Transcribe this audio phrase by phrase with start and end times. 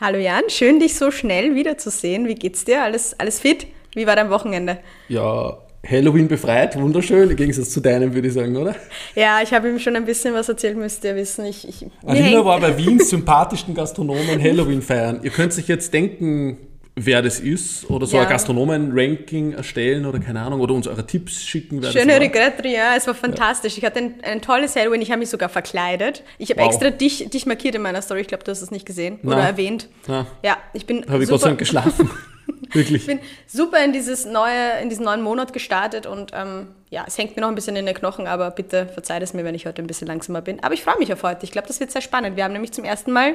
[0.00, 2.28] Hallo Jan, schön dich so schnell wiederzusehen.
[2.28, 2.84] Wie geht's dir?
[2.84, 3.66] Alles, alles fit?
[3.96, 4.78] Wie war dein Wochenende?
[5.08, 8.76] Ja, Halloween befreit, wunderschön, im Gegensatz zu deinem, würde ich sagen, oder?
[9.16, 11.46] Ja, ich habe ihm schon ein bisschen was erzählt, müsst ihr wissen.
[11.46, 15.18] Ich, ich, Alina war bei Wiens sympathischsten Gastronomen Halloween feiern.
[15.24, 16.58] Ihr könnt sich jetzt denken,
[17.04, 18.22] wer das ist oder so ja.
[18.22, 21.82] ein Gastronomen-Ranking erstellen oder keine Ahnung oder uns eure Tipps schicken.
[21.82, 23.74] Schöne Regretterie, ja, es war fantastisch.
[23.74, 23.78] Ja.
[23.78, 26.22] Ich hatte ein, ein, tolles Halloween, ich habe mich sogar verkleidet.
[26.38, 26.68] Ich habe wow.
[26.68, 29.36] extra dich, dich markiert in meiner Story, ich glaube, du hast es nicht gesehen Na.
[29.36, 29.88] oder erwähnt.
[30.06, 30.26] Na.
[30.42, 32.10] Ja, ich bin Habe ich Gott sei Dank geschlafen.
[32.72, 33.02] Wirklich.
[33.02, 37.16] Ich bin super in, dieses neue, in diesen neuen Monat gestartet und ähm, ja, es
[37.16, 39.66] hängt mir noch ein bisschen in den Knochen, aber bitte verzeiht es mir, wenn ich
[39.66, 40.62] heute ein bisschen langsamer bin.
[40.62, 41.44] Aber ich freue mich auf heute.
[41.44, 42.36] Ich glaube, das wird sehr spannend.
[42.36, 43.34] Wir haben nämlich zum ersten Mal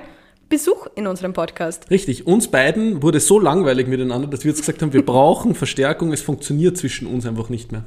[0.53, 1.89] Besuch in unserem Podcast.
[1.89, 6.13] Richtig, uns beiden wurde so langweilig miteinander, dass wir jetzt gesagt haben, wir brauchen Verstärkung,
[6.13, 7.85] es funktioniert zwischen uns einfach nicht mehr.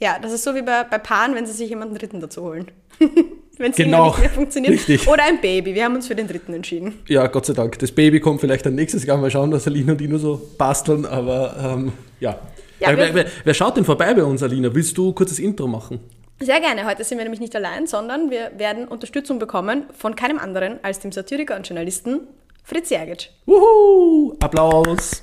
[0.00, 2.70] Ja, das ist so wie bei, bei Paaren, wenn sie sich jemanden Dritten dazu holen.
[3.58, 4.72] wenn es genau, nicht mehr funktioniert.
[4.72, 5.06] Richtig.
[5.06, 5.74] Oder ein Baby.
[5.74, 6.94] Wir haben uns für den Dritten entschieden.
[7.06, 7.78] Ja, Gott sei Dank.
[7.80, 9.18] Das Baby kommt vielleicht dann nächstes Jahr.
[9.18, 11.04] Mal schauen, dass Alina und nur so basteln.
[11.04, 12.38] Aber ähm, ja.
[12.80, 14.74] ja wer, wer, wer, schaut denn vorbei bei uns, Alina?
[14.74, 16.00] Willst du kurzes Intro machen?
[16.38, 16.84] Sehr gerne.
[16.84, 20.98] Heute sind wir nämlich nicht allein, sondern wir werden Unterstützung bekommen von keinem anderen als
[20.98, 22.28] dem Satiriker und Journalisten
[22.62, 23.30] Fritz Jergic.
[23.46, 24.36] Wuhu!
[24.40, 25.22] Applaus!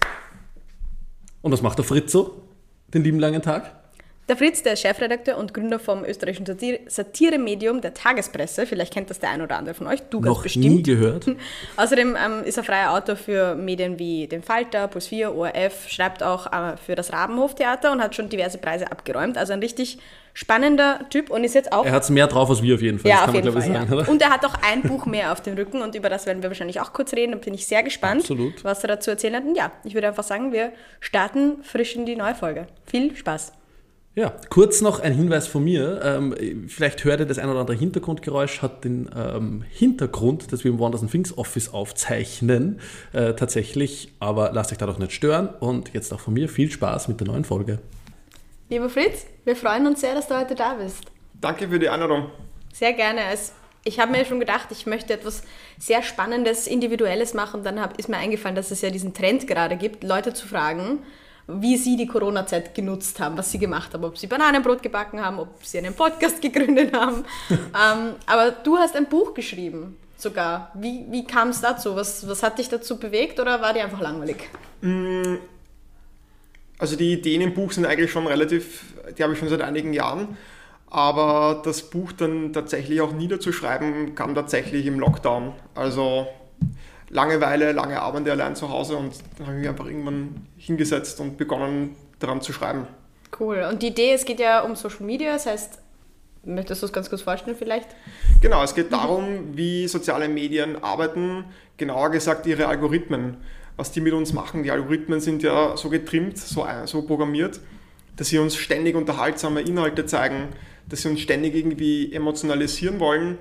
[1.43, 2.41] Und was macht der Fritz so
[2.87, 3.82] den lieben langen Tag?
[4.29, 6.45] Der Fritz, der ist Chefredakteur und Gründer vom österreichischen
[6.87, 8.65] Satire-Medium der Tagespresse.
[8.65, 10.01] Vielleicht kennt das der ein oder andere von euch.
[10.09, 10.65] Du ganz Noch bestimmt.
[10.65, 11.25] nie gehört.
[11.75, 16.23] Außerdem ähm, ist er freier Autor für Medien wie den Falter, Puls 4, ORF, schreibt
[16.23, 19.37] auch äh, für das Rabenhof-Theater und hat schon diverse Preise abgeräumt.
[19.37, 19.97] Also ein richtig
[20.33, 21.85] spannender Typ und ist jetzt auch...
[21.85, 23.11] Er hat es mehr drauf als wir auf jeden Fall.
[23.11, 23.61] Ja, auf jeden Fall.
[23.61, 24.07] Sagen, ja.
[24.07, 26.49] Und er hat auch ein Buch mehr auf dem Rücken und über das werden wir
[26.49, 27.33] wahrscheinlich auch kurz reden.
[27.33, 28.63] Da bin ich sehr gespannt, Absolut.
[28.63, 29.43] was er dazu erzählen hat.
[29.43, 30.71] Und ja, ich würde einfach sagen, wir
[31.01, 32.67] starten frisch in die neue Folge.
[32.85, 33.51] Viel Spaß.
[34.15, 35.99] Ja, kurz noch ein Hinweis von mir.
[36.03, 40.69] Ähm, vielleicht hört ihr das ein oder andere Hintergrundgeräusch, hat den ähm, Hintergrund, dass wir
[40.69, 42.79] im Wonders Things Office aufzeichnen,
[43.11, 44.13] äh, tatsächlich.
[44.19, 45.49] Aber lasst euch dadurch nicht stören.
[45.59, 47.79] Und jetzt auch von mir viel Spaß mit der neuen Folge.
[48.69, 51.05] Lieber Fritz, wir freuen uns sehr, dass du heute da bist.
[51.41, 52.29] Danke für die Einladung.
[52.71, 53.21] Sehr gerne.
[53.83, 55.43] Ich habe mir schon gedacht, ich möchte etwas
[55.79, 57.63] sehr Spannendes, Individuelles machen.
[57.63, 60.99] Dann ist mir eingefallen, dass es ja diesen Trend gerade gibt, Leute zu fragen,
[61.47, 65.39] wie sie die Corona-Zeit genutzt haben, was sie gemacht haben, ob sie Bananenbrot gebacken haben,
[65.39, 67.25] ob sie einen Podcast gegründet haben.
[67.49, 70.71] ähm, aber du hast ein Buch geschrieben sogar.
[70.73, 71.95] Wie, wie kam es dazu?
[71.95, 74.49] Was, was hat dich dazu bewegt oder war dir einfach langweilig?
[74.81, 75.35] Mm,
[76.79, 79.93] also die Ideen im Buch sind eigentlich schon relativ, die habe ich schon seit einigen
[79.93, 80.37] Jahren.
[80.87, 85.53] Aber das Buch dann tatsächlich auch niederzuschreiben, kam tatsächlich im Lockdown.
[85.75, 86.27] Also
[87.13, 91.37] Langeweile, lange Abende allein zu Hause und dann habe ich mich einfach irgendwann hingesetzt und
[91.37, 92.87] begonnen daran zu schreiben.
[93.39, 93.67] Cool.
[93.69, 95.79] Und die Idee, es geht ja um Social Media, das heißt,
[96.45, 97.87] möchtest du es ganz kurz vorstellen vielleicht?
[98.41, 101.45] Genau, es geht darum, wie soziale Medien arbeiten,
[101.77, 103.37] genauer gesagt ihre Algorithmen,
[103.77, 104.63] was die mit uns machen.
[104.63, 107.59] Die Algorithmen sind ja so getrimmt, so, so programmiert,
[108.17, 110.49] dass sie uns ständig unterhaltsame Inhalte zeigen,
[110.89, 113.37] dass sie uns ständig irgendwie emotionalisieren wollen.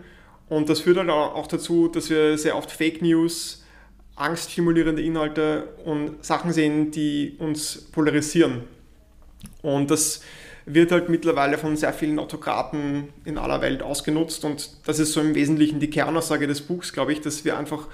[0.49, 3.62] Und das führt dann halt auch dazu, dass wir sehr oft Fake News,
[4.17, 8.63] angststimulierende Inhalte und Sachen sehen, die uns polarisieren.
[9.63, 10.23] Und das
[10.67, 15.21] wird halt mittlerweile von sehr vielen Autokraten in aller Welt ausgenutzt und das ist so
[15.21, 17.89] im Wesentlichen die Kernaussage des Buchs, glaube ich, dass wir einfach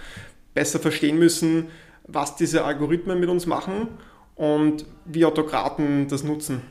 [0.53, 1.69] besser verstehen müssen,
[2.06, 3.89] was diese Algorithmen mit uns machen
[4.35, 6.62] und wie Autokraten das nutzen.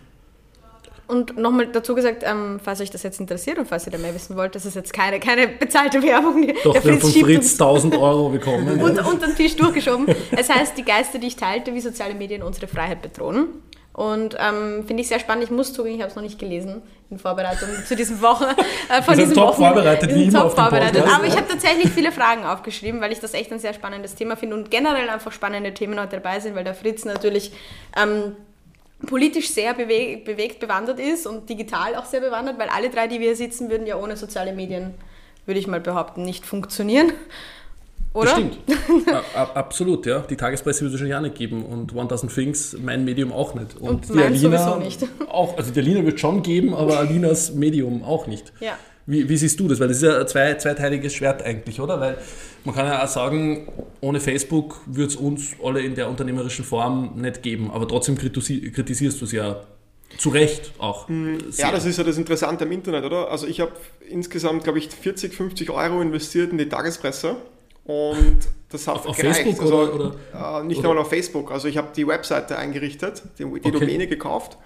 [1.08, 4.14] Und nochmal dazu gesagt, ähm, falls euch das jetzt interessiert und falls ihr da mehr
[4.14, 6.52] wissen wollt, das ist jetzt keine, keine bezahlte Werbung.
[6.64, 8.82] Doch, der Fritz von Fritz 1000 Euro bekommen.
[8.82, 10.06] und unter den Tisch durchgeschoben.
[10.32, 13.48] Es heißt, die Geister, die ich teilte, wie soziale Medien unsere Freiheit bedrohen.
[13.94, 15.46] Und ähm, finde ich sehr spannend.
[15.46, 18.56] Ich muss zugeben, ich habe es noch nicht gelesen in Vorbereitung zu diesem Woche.
[18.90, 21.04] Äh, von diesem top Wochen, vorbereitet, wie top vorbereitet.
[21.04, 24.36] Aber ich habe tatsächlich viele Fragen aufgeschrieben, weil ich das echt ein sehr spannendes Thema
[24.38, 27.52] finde und generell einfach spannende Themen heute dabei sind, weil der Fritz natürlich
[28.02, 28.36] ähm,
[29.06, 33.20] politisch sehr bewegt, bewegt, bewandert ist und digital auch sehr bewandert, weil alle drei, die
[33.20, 34.96] wir hier sitzen, würden ja ohne soziale Medien,
[35.46, 37.12] würde ich mal behaupten, nicht funktionieren.
[38.14, 38.32] Oder?
[38.32, 38.58] Das stimmt.
[39.54, 40.20] Absolut, ja.
[40.22, 43.78] Die Tagespresse würde es wahrscheinlich auch nicht geben und 1000 Things, mein Medium auch nicht.
[43.78, 45.06] Und, und die Alina sowieso nicht.
[45.30, 48.52] Auch, also die Alina wird schon geben, aber Alinas Medium auch nicht.
[48.60, 48.78] Ja.
[49.08, 49.80] Wie, wie, siehst du das?
[49.80, 52.00] Weil das ist ja ein zwei, zweiteiliges Schwert eigentlich, oder?
[52.00, 52.18] Weil
[52.66, 53.70] man kann ja auch sagen,
[54.02, 59.22] ohne Facebook würde es uns alle in der unternehmerischen Form nicht geben, aber trotzdem kritisierst
[59.22, 59.62] du es ja
[60.18, 61.08] zu Recht auch.
[61.08, 61.68] Mm, sehr.
[61.68, 63.32] Ja, das ist ja das Interessante am Internet, oder?
[63.32, 63.72] Also ich habe
[64.10, 67.38] insgesamt, glaube ich, 40, 50 Euro investiert in die Tagespresse
[67.86, 68.40] und
[68.70, 69.96] das hat auf, auf Facebook also, oder,
[70.34, 70.60] oder?
[70.62, 70.94] Äh, nicht oder?
[70.94, 71.52] nur auf Facebook.
[71.52, 73.72] Also ich habe die Webseite eingerichtet, die, die okay.
[73.72, 74.58] Domäne gekauft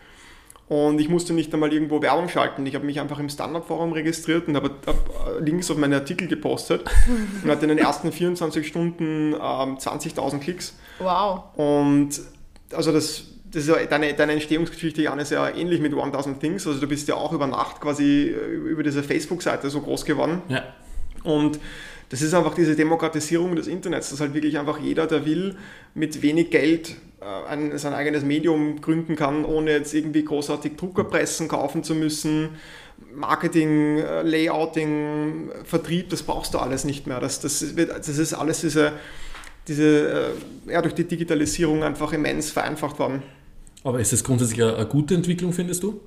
[0.71, 2.65] Und ich musste nicht einmal irgendwo Werbung schalten.
[2.65, 6.89] Ich habe mich einfach im Standardforum registriert und habe hab Links auf meine Artikel gepostet
[7.43, 10.73] und hatte in den ersten 24 Stunden ähm, 20.000 Klicks.
[10.99, 11.43] Wow.
[11.57, 12.21] Und
[12.71, 16.65] also das, das ist ja deine, deine Entstehungsgeschichte, Jan, ist ja ähnlich mit 1000 Things.
[16.65, 20.41] Also du bist ja auch über Nacht quasi über diese Facebook-Seite so groß geworden.
[20.47, 20.63] Ja.
[21.25, 21.59] Und
[22.07, 25.57] das ist einfach diese Demokratisierung des Internets, dass halt wirklich einfach jeder, der will,
[25.95, 26.93] mit wenig Geld äh,
[27.25, 32.49] ein, sein eigenes Medium gründen kann, ohne jetzt irgendwie großartig Druckerpressen kaufen zu müssen.
[33.13, 37.19] Marketing, äh, Layouting, Vertrieb, das brauchst du alles nicht mehr.
[37.19, 38.93] Das, das, wird, das ist alles diese,
[39.67, 40.33] diese,
[40.67, 43.23] äh, ja, durch die Digitalisierung einfach immens vereinfacht worden.
[43.83, 45.99] Aber ist das grundsätzlich eine, eine gute Entwicklung, findest du?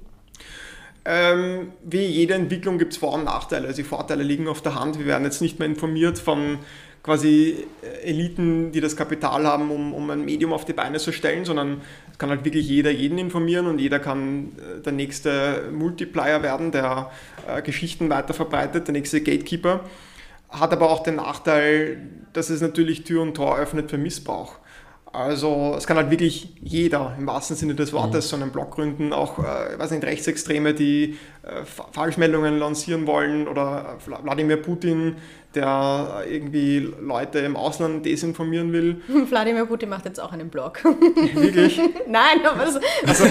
[1.05, 3.67] Ähm, wie jede Entwicklung gibt es Vor- und Nachteile.
[3.67, 4.99] Also die Vorteile liegen auf der Hand.
[4.99, 6.59] Wir werden jetzt nicht mehr informiert von
[7.05, 11.13] quasi äh, Eliten, die das Kapital haben, um, um ein Medium auf die Beine zu
[11.13, 15.69] stellen, sondern es kann halt wirklich jeder jeden informieren und jeder kann äh, der nächste
[15.71, 17.11] Multiplier werden, der
[17.47, 19.81] äh, Geschichten weiter verbreitet, der nächste Gatekeeper.
[20.49, 24.57] Hat aber auch den Nachteil, dass es natürlich Tür und Tor öffnet für Missbrauch.
[25.13, 28.29] Also es kann halt wirklich jeder im wahrsten Sinne des Wortes mhm.
[28.37, 33.97] so einen Blog gründen, auch äh, weiß nicht, Rechtsextreme, die äh, Falschmeldungen lancieren wollen oder
[34.07, 35.17] Wladimir Putin,
[35.55, 39.01] der irgendwie Leute im Ausland desinformieren will.
[39.31, 40.81] Wladimir Putin macht jetzt auch einen Blog.
[41.35, 41.79] Wirklich?
[42.09, 42.81] Nein, aber so.
[43.07, 43.25] Also,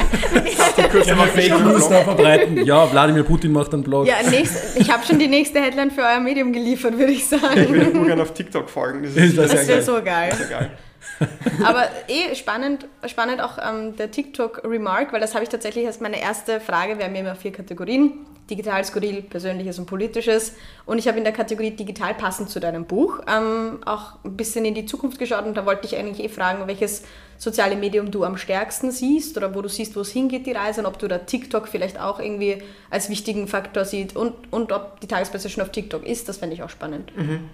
[0.91, 2.65] kurz ja, Fake News da verbreiten.
[2.65, 4.07] Ja, Wladimir Putin macht einen Blog.
[4.07, 7.61] Ja, nächst, ich habe schon die nächste Headline für euer Medium geliefert, würde ich sagen.
[7.61, 9.03] Ich würde nur gerne auf TikTok folgen.
[9.03, 10.29] Das, ist, das, das wäre so geil.
[10.29, 10.71] Das geil.
[11.63, 16.21] Aber eh spannend, spannend auch ähm, der TikTok-Remark, weil das habe ich tatsächlich als meine
[16.21, 16.97] erste Frage.
[16.97, 20.53] Wir haben ja immer vier Kategorien: digital, skurril, persönliches und politisches.
[20.85, 24.65] Und ich habe in der Kategorie digital passend zu deinem Buch ähm, auch ein bisschen
[24.65, 27.03] in die Zukunft geschaut und da wollte ich eigentlich eh fragen, welches
[27.37, 30.81] soziale Medium du am stärksten siehst oder wo du siehst, wo es hingeht, die Reise
[30.81, 34.99] und ob du da TikTok vielleicht auch irgendwie als wichtigen Faktor siehst und, und ob
[35.01, 36.29] die Tagespresse schon auf TikTok ist.
[36.29, 37.15] Das fände ich auch spannend.
[37.17, 37.49] Mhm.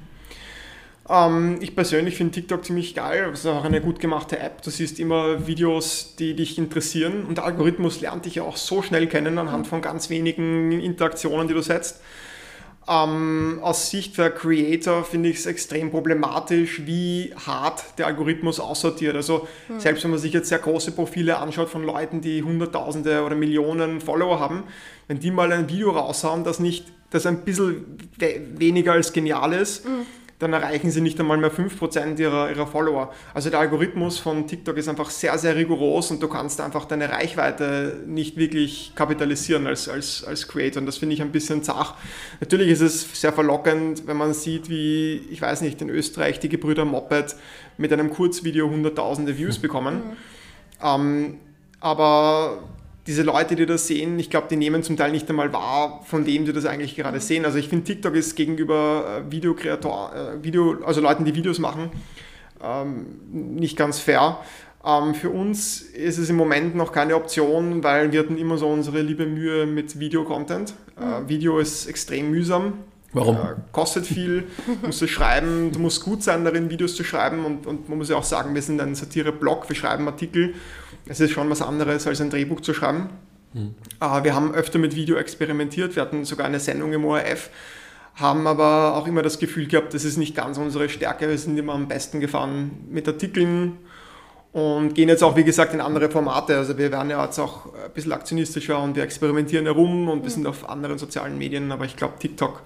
[1.09, 3.29] Ähm, ich persönlich finde TikTok ziemlich geil.
[3.33, 4.61] Es ist auch eine gut gemachte App.
[4.61, 7.25] Du siehst immer Videos, die dich interessieren.
[7.25, 11.47] Und der Algorithmus lernt dich ja auch so schnell kennen anhand von ganz wenigen Interaktionen,
[11.47, 12.01] die du setzt.
[12.88, 19.15] Ähm, aus Sicht der Creator finde ich es extrem problematisch, wie hart der Algorithmus aussortiert.
[19.15, 19.79] Also mhm.
[19.79, 24.01] selbst wenn man sich jetzt sehr große Profile anschaut von Leuten, die Hunderttausende oder Millionen
[24.01, 24.63] Follower haben,
[25.07, 29.53] wenn die mal ein Video raushauen, das nicht, das ein bisschen we weniger als genial
[29.53, 30.05] ist, mhm
[30.39, 33.13] dann erreichen sie nicht einmal mehr 5% ihrer, ihrer Follower.
[33.33, 37.09] Also der Algorithmus von TikTok ist einfach sehr, sehr rigoros und du kannst einfach deine
[37.09, 41.95] Reichweite nicht wirklich kapitalisieren als, als, als Creator und das finde ich ein bisschen zach.
[42.39, 46.50] Natürlich ist es sehr verlockend, wenn man sieht, wie, ich weiß nicht, in Österreich die
[46.50, 47.36] Gebrüder Moped
[47.77, 49.62] mit einem Kurzvideo hunderttausende Views mhm.
[49.62, 49.95] bekommen.
[49.95, 50.15] Mhm.
[50.81, 51.39] Ähm,
[51.81, 52.63] aber
[53.07, 56.25] diese Leute, die das sehen, ich glaube, die nehmen zum Teil nicht einmal wahr, von
[56.25, 57.46] dem die das eigentlich gerade sehen.
[57.46, 61.90] Also ich finde, TikTok ist gegenüber äh, Videokreator, äh, Video, also Leuten, die Videos machen,
[62.62, 64.40] ähm, nicht ganz fair.
[64.86, 68.68] Ähm, für uns ist es im Moment noch keine Option, weil wir hatten immer so
[68.68, 70.74] unsere liebe Mühe mit Videocontent.
[70.98, 71.25] Äh, mhm.
[71.25, 72.74] Äh, Video ist extrem mühsam.
[73.12, 73.38] Warum?
[73.38, 74.44] Äh, kostet viel,
[74.84, 78.10] musst du schreiben, du musst gut sein darin, Videos zu schreiben und, und man muss
[78.10, 80.54] ja auch sagen, wir sind ein Satire-Blog, wir schreiben Artikel
[81.07, 83.10] es ist schon was anderes, als ein Drehbuch zu schreiben.
[83.54, 83.75] Mhm.
[84.24, 85.96] Wir haben öfter mit Video experimentiert.
[85.96, 87.50] Wir hatten sogar eine Sendung im ORF,
[88.16, 91.28] haben aber auch immer das Gefühl gehabt, das ist nicht ganz unsere Stärke.
[91.30, 93.78] Wir sind immer am besten gefahren mit Artikeln
[94.51, 96.58] und gehen jetzt auch, wie gesagt, in andere Formate.
[96.58, 100.29] Also wir werden ja jetzt auch ein bisschen aktionistischer und wir experimentieren herum und wir
[100.29, 102.62] sind auf anderen sozialen Medien, aber ich glaube, TikTok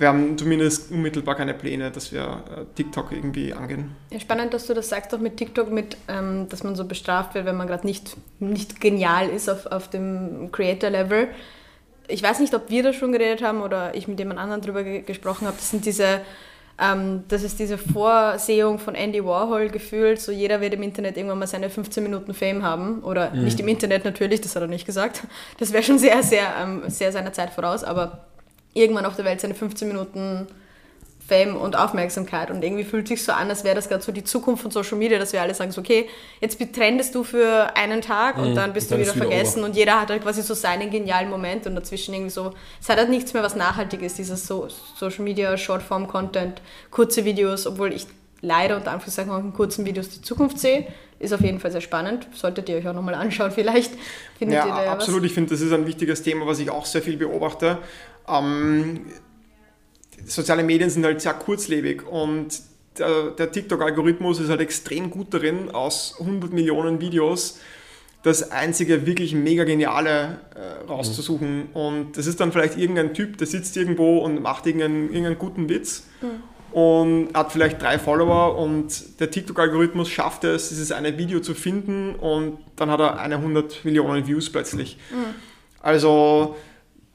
[0.00, 3.94] wir haben zumindest unmittelbar keine Pläne, dass wir äh, TikTok irgendwie angehen.
[4.10, 7.34] Ja, spannend, dass du das sagst, auch mit TikTok, mit, ähm, dass man so bestraft
[7.34, 11.28] wird, wenn man gerade nicht, nicht genial ist auf, auf dem Creator-Level.
[12.08, 14.82] Ich weiß nicht, ob wir da schon geredet haben oder ich mit jemand anderem darüber
[14.82, 15.56] ge gesprochen habe.
[15.58, 16.22] Das sind diese,
[16.80, 21.40] ähm, das ist diese Vorsehung von Andy Warhol gefühlt, so jeder wird im Internet irgendwann
[21.40, 23.00] mal seine 15 Minuten Fame haben.
[23.04, 23.44] Oder mhm.
[23.44, 25.24] nicht im Internet natürlich, das hat er nicht gesagt.
[25.58, 28.29] Das wäre schon sehr, sehr, ähm, sehr seiner Zeit voraus, aber
[28.74, 30.46] irgendwann auf der Welt seine 15 Minuten
[31.30, 32.50] Fame und Aufmerksamkeit.
[32.50, 34.98] Und irgendwie fühlt sich so an, als wäre das gerade so die Zukunft von Social
[34.98, 36.08] Media, dass wir alle sagen, so, okay,
[36.40, 39.28] jetzt trendest du für einen Tag und mhm, dann bist und dann du wieder, wieder
[39.28, 39.60] vergessen.
[39.60, 39.68] Over.
[39.68, 42.98] Und jeder hat halt quasi so seinen genialen Moment und dazwischen irgendwie so, es hat
[42.98, 46.60] halt nichts mehr, was nachhaltig ist, dieses so Social Media, Shortform-Content,
[46.90, 48.06] kurze Videos, obwohl ich
[48.40, 50.88] leider unter Anführungszeichen auch in kurzen Videos die Zukunft sehe.
[51.20, 52.26] Ist auf jeden Fall sehr spannend.
[52.32, 53.92] Solltet ihr euch auch nochmal anschauen, vielleicht
[54.38, 55.20] findet ja, ihr da ja absolut.
[55.20, 55.28] Was.
[55.28, 57.78] Ich finde, das ist ein wichtiges Thema, was ich auch sehr viel beobachte.
[58.30, 59.06] Ähm,
[60.24, 62.60] soziale Medien sind halt sehr kurzlebig und
[62.98, 67.60] der, der TikTok-Algorithmus ist halt extrem gut darin, aus 100 Millionen Videos
[68.22, 71.68] das einzige wirklich mega geniale äh, rauszusuchen.
[71.70, 71.72] Mhm.
[71.72, 75.68] Und das ist dann vielleicht irgendein Typ, der sitzt irgendwo und macht irgendeinen, irgendeinen guten
[75.68, 76.04] Witz.
[76.20, 81.54] Mhm und hat vielleicht drei Follower und der TikTok-Algorithmus schafft es, dieses eine Video zu
[81.54, 84.96] finden und dann hat er eine 100 Millionen Views plötzlich.
[85.10, 85.34] Mhm.
[85.80, 86.56] Also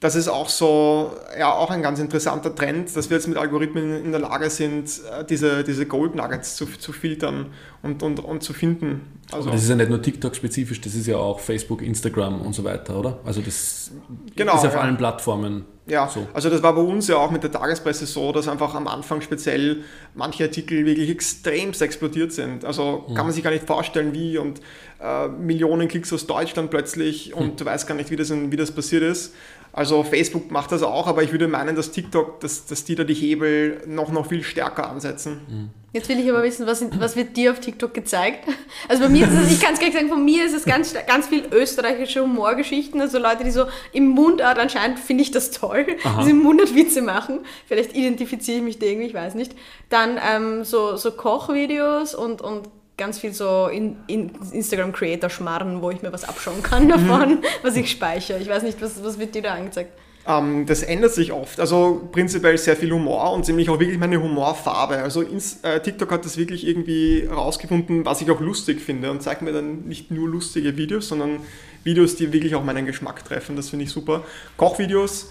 [0.05, 4.05] das ist auch so, ja, auch ein ganz interessanter Trend, dass wir jetzt mit Algorithmen
[4.05, 7.47] in der Lage sind, äh, diese, diese Gold Nuggets zu, zu filtern
[7.81, 9.19] und, und, und zu finden.
[9.31, 12.53] Also Aber das ist ja nicht nur TikTok-spezifisch, das ist ja auch Facebook, Instagram und
[12.53, 13.19] so weiter, oder?
[13.25, 13.89] Also das
[14.35, 14.81] genau, ist auf ja.
[14.81, 16.27] allen Plattformen ja, so.
[16.33, 19.21] also das war bei uns ja auch mit der Tagespresse so, dass einfach am Anfang
[19.21, 19.83] speziell
[20.15, 22.65] manche Artikel wirklich extremst explodiert sind.
[22.65, 23.13] Also mhm.
[23.13, 24.61] kann man sich gar nicht vorstellen, wie und
[24.99, 27.55] äh, Millionen Klicks aus Deutschland plötzlich und mhm.
[27.57, 29.35] du weißt gar nicht, wie das, wie das passiert ist.
[29.75, 33.03] Also Facebook macht das auch, aber ich würde meinen, dass TikTok, dass, dass die da
[33.03, 35.41] die Hebel noch, noch viel stärker ansetzen.
[35.49, 35.69] Mhm.
[35.91, 38.47] Jetzt will ich aber wissen, was, was wird dir auf TikTok gezeigt?
[38.87, 40.93] Also bei mir ist es, ich kann es gleich sagen, von mir ist es ganz,
[41.07, 45.87] ganz viel österreichische Humorgeschichten, also Leute, die so im Mundart anscheinend finde ich das toll,
[46.05, 46.23] Aha.
[46.23, 47.39] die im Mundart Witze machen.
[47.67, 49.55] Vielleicht identifiziere ich mich da irgendwie, ich weiß nicht.
[49.89, 56.01] Dann ähm, so, so Kochvideos und, und ganz viel so in, in Instagram-Creator-Schmarren, wo ich
[56.01, 57.43] mir was abschauen kann davon, mhm.
[57.61, 58.39] was ich speichere.
[58.39, 59.91] Ich weiß nicht, was, was wird dir da angezeigt?
[60.27, 61.59] Ähm, das ändert sich oft.
[61.59, 64.97] Also prinzipiell sehr viel Humor und ziemlich auch wirklich meine Humorfarbe.
[64.97, 69.21] Also ins, äh, TikTok hat das wirklich irgendwie herausgefunden, was ich auch lustig finde und
[69.21, 71.41] zeigt mir dann nicht nur lustige Videos, sondern
[71.83, 73.55] Videos, die wirklich auch meinen Geschmack treffen.
[73.55, 74.23] Das finde ich super.
[74.57, 75.29] Kochvideos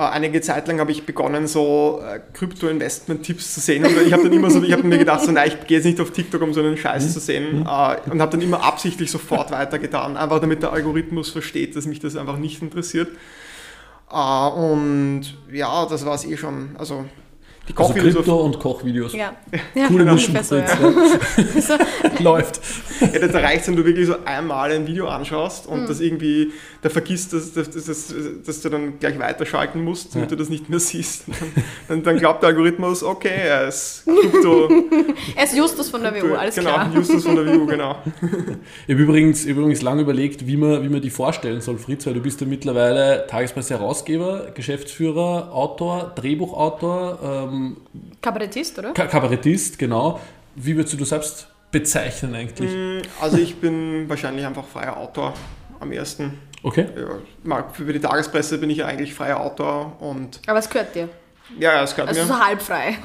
[0.00, 3.84] einige Zeit lang habe ich begonnen, so äh, Krypto-Investment-Tipps zu sehen.
[3.84, 5.84] Und ich habe dann immer so, ich habe mir gedacht, so, nein, ich gehe jetzt
[5.84, 7.10] nicht auf TikTok, um so einen Scheiß mhm.
[7.10, 7.60] zu sehen.
[7.60, 7.66] Mhm.
[7.66, 12.00] Äh, und habe dann immer absichtlich sofort weitergetan, einfach damit der Algorithmus versteht, dass mich
[12.00, 13.08] das einfach nicht interessiert.
[14.10, 16.76] und ja, das war es eh schon.
[16.78, 17.04] Also
[17.68, 19.12] die also Krypto und Kochvideos.
[19.12, 19.34] Ja.
[19.74, 20.14] ja Coole genau.
[20.14, 20.36] Mischung.
[20.42, 20.66] So, ja.
[21.60, 21.74] so.
[22.22, 22.60] Läuft.
[23.00, 25.86] Ja, das reicht, wenn du wirklich so einmal ein Video anschaust und mhm.
[25.86, 26.52] das irgendwie,
[26.82, 28.14] da vergisst, dass, dass, dass,
[28.44, 30.36] dass, du dann gleich weiterschalten musst, damit ja.
[30.36, 31.24] du das nicht mehr siehst.
[31.88, 34.68] Dann, dann, glaubt der Algorithmus, okay, er ist Krypto.
[35.36, 36.84] er ist Justus von der WU, alles genau, klar.
[36.86, 37.96] Genau, Justus von der WU, genau.
[38.86, 42.14] Ich habe übrigens, übrigens lange überlegt, wie man, wie man die vorstellen soll, Fritz, weil
[42.14, 47.76] du bist ja mittlerweile Tagespresse-Herausgeber, Geschäftsführer, Autor, Drehbuchautor, ähm, ähm,
[48.20, 48.92] Kabarettist, oder?
[48.92, 50.20] Ka Kabarettist, genau.
[50.54, 52.70] Wie würdest du selbst bezeichnen eigentlich?
[52.70, 55.34] Mm, also ich bin wahrscheinlich einfach freier Autor
[55.80, 56.38] am ersten.
[56.62, 56.86] Okay.
[57.44, 60.40] Ja, für die Tagespresse bin ich ja eigentlich freier Autor und.
[60.46, 61.08] Aber es gehört dir.
[61.58, 62.30] Ja, ja, es gehört also mir.
[62.30, 62.98] Also so halb frei.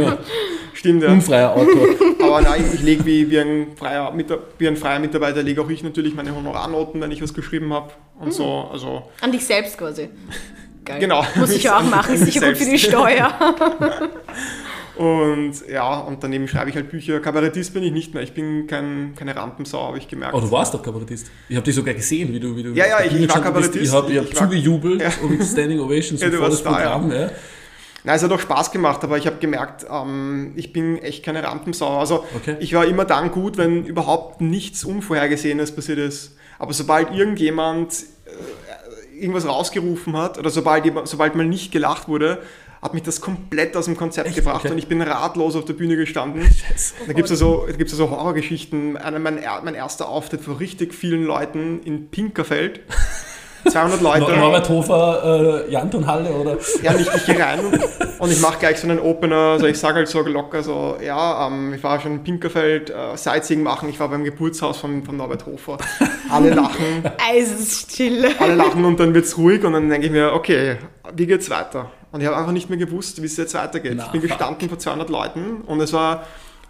[0.00, 0.18] ja.
[0.74, 1.10] Stimmt, ja.
[1.10, 1.86] Unfreier Autor.
[2.22, 4.12] Aber nein, ich lege wie, wie, ein freier,
[4.58, 7.92] wie ein freier Mitarbeiter, lege auch ich natürlich meine Honorarnoten, wenn ich was geschrieben habe
[8.18, 8.32] und mhm.
[8.32, 8.68] so.
[8.72, 10.08] Also An dich selbst quasi.
[10.86, 11.00] Geil.
[11.00, 11.24] Genau.
[11.34, 13.34] Muss ich auch machen, ist sicher gut für die Steuer.
[14.96, 17.18] und ja, und daneben schreibe ich halt Bücher.
[17.18, 18.22] Kabarettist bin ich nicht mehr.
[18.22, 20.32] Ich bin kein, keine Rampensau, habe ich gemerkt.
[20.32, 21.26] Oh, du warst doch Kabarettist.
[21.48, 22.56] Ich habe dich sogar gesehen, wie du.
[22.56, 23.84] Wie du ja, ja, ich, ich war Kabarettist.
[23.84, 25.10] Ich habe hab zugejubelt ja.
[25.22, 27.10] und Standing Ovations ja, vor das da, Programm.
[27.10, 27.22] Ja.
[27.22, 27.30] Ja.
[28.04, 31.42] Nein, es hat auch Spaß gemacht, aber ich habe gemerkt, ähm, ich bin echt keine
[31.42, 31.98] Rampensau.
[31.98, 32.54] Also okay.
[32.60, 36.36] ich war immer dann gut, wenn überhaupt nichts Unvorhergesehenes passiert ist.
[36.60, 38.04] Aber sobald irgendjemand
[39.18, 42.42] irgendwas rausgerufen hat oder sobald, sobald mal nicht gelacht wurde,
[42.82, 44.36] hat mich das komplett aus dem Konzept Echt?
[44.36, 44.72] gebracht okay.
[44.72, 46.42] und ich bin ratlos auf der Bühne gestanden.
[47.06, 48.94] Da gibt es so, so Horrorgeschichten.
[48.94, 52.80] Mein, mein erster Auftritt vor richtig vielen Leuten in Pinkerfeld.
[53.70, 54.36] 200 Leute.
[54.36, 56.58] Norbert Hofer, äh, Jantonhalle oder?
[56.82, 57.60] Ja, nicht, ich gehe rein
[58.18, 59.52] und ich mache gleich so einen Opener.
[59.52, 63.16] Also ich sage halt so locker so, ja, ähm, ich war schon in Pinkerfeld äh,
[63.16, 65.78] Sightseeing machen, ich war beim Geburtshaus von, von Norbert Hofer.
[66.30, 67.04] Alle lachen.
[67.30, 68.30] Eisesstille.
[68.38, 70.76] Alle lachen und dann wird es ruhig und dann denke ich mir, okay,
[71.14, 71.90] wie geht's weiter?
[72.12, 73.94] Und ich habe einfach nicht mehr gewusst, wie es jetzt weitergeht.
[73.96, 76.24] Na, ich bin gestanden vor 200 Leuten und es war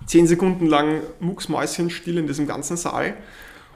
[0.06, 3.14] 10 Sekunden lang mucksmäuschenstill in diesem ganzen Saal.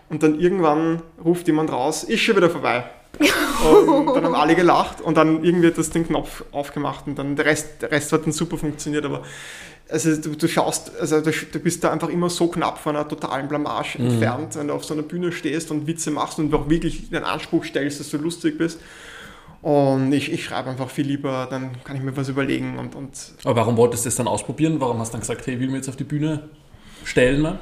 [0.08, 2.84] Und dann irgendwann ruft jemand raus, ist schon wieder vorbei.
[3.18, 7.36] Und dann haben alle gelacht und dann irgendwie hat das den Knopf aufgemacht und dann
[7.36, 9.22] der Rest, der Rest hat dann super funktioniert, aber
[9.90, 13.06] also du, du schaust, also du, du, bist da einfach immer so knapp von einer
[13.06, 14.10] totalen Blamage mhm.
[14.10, 17.24] entfernt, wenn du auf so einer Bühne stehst und Witze machst und auch wirklich den
[17.24, 18.80] Anspruch stellst, dass du lustig bist.
[19.62, 22.78] Und ich, ich schreibe einfach viel lieber, dann kann ich mir was überlegen.
[22.78, 23.10] Und, und
[23.44, 24.76] Aber warum wolltest du das dann ausprobieren?
[24.80, 26.48] Warum hast du dann gesagt, hey, will mir jetzt auf die Bühne
[27.04, 27.42] stellen?
[27.42, 27.58] Ne?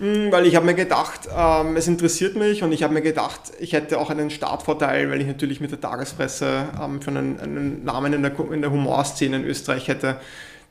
[0.00, 3.52] Hm, weil ich habe mir gedacht, ähm, es interessiert mich und ich habe mir gedacht,
[3.60, 7.84] ich hätte auch einen Startvorteil, weil ich natürlich mit der Tagespresse ähm, schon einen, einen
[7.84, 10.18] Namen in der, in der Humorszene in Österreich hätte,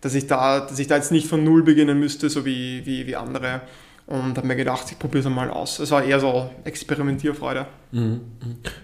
[0.01, 3.05] dass ich, da, dass ich da jetzt nicht von Null beginnen müsste, so wie, wie,
[3.05, 3.61] wie andere.
[4.09, 5.77] Und habe mir gedacht, ich probiere es einmal aus.
[5.77, 7.67] Es war eher so Experimentierfreude.
[7.91, 8.21] Mhm.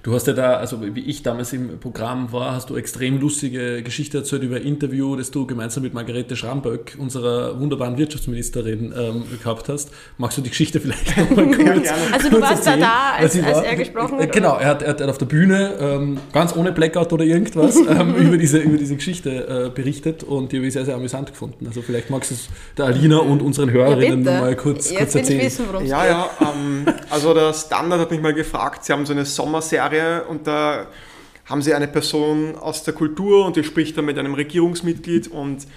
[0.04, 3.84] Du hast ja da, also wie ich damals im Programm war, hast du extrem lustige
[3.84, 9.24] Geschichte erzählt über ein Interview, das du gemeinsam mit Margarete Schramböck, unserer wunderbaren Wirtschaftsministerin, ähm,
[9.44, 9.92] gehabt hast.
[10.18, 11.86] Magst du die Geschichte vielleicht nochmal kurz?
[11.86, 12.82] ja, also du warst erzählen?
[12.82, 14.32] da da, als, als er gesprochen hat?
[14.32, 18.16] Genau, er hat, er hat auf der Bühne ähm, ganz ohne Blackout oder irgendwas ähm,
[18.16, 21.66] über, diese, über diese Geschichte äh, berichtet und die habe ich sehr, sehr amüsant gefunden.
[21.68, 25.42] Also vielleicht magst du es der Alina und unseren Hörerinnen ja, mal kurz, kurz erzählen.
[25.42, 29.26] Wissen, ja, ja, ähm, also der Standard hat mich mal gefragt, sie haben so eine
[29.26, 30.88] Sommerserie und da
[31.46, 35.68] haben sie eine Person aus der Kultur und die spricht dann mit einem Regierungsmitglied und,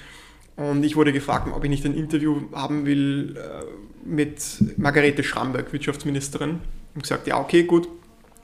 [0.57, 3.65] und ich wurde gefragt, ob ich nicht ein Interview haben will äh,
[4.09, 4.43] mit
[4.77, 6.61] Margarete Schramberg, Wirtschaftsministerin.
[6.95, 7.89] Und gesagt, ja, okay, gut.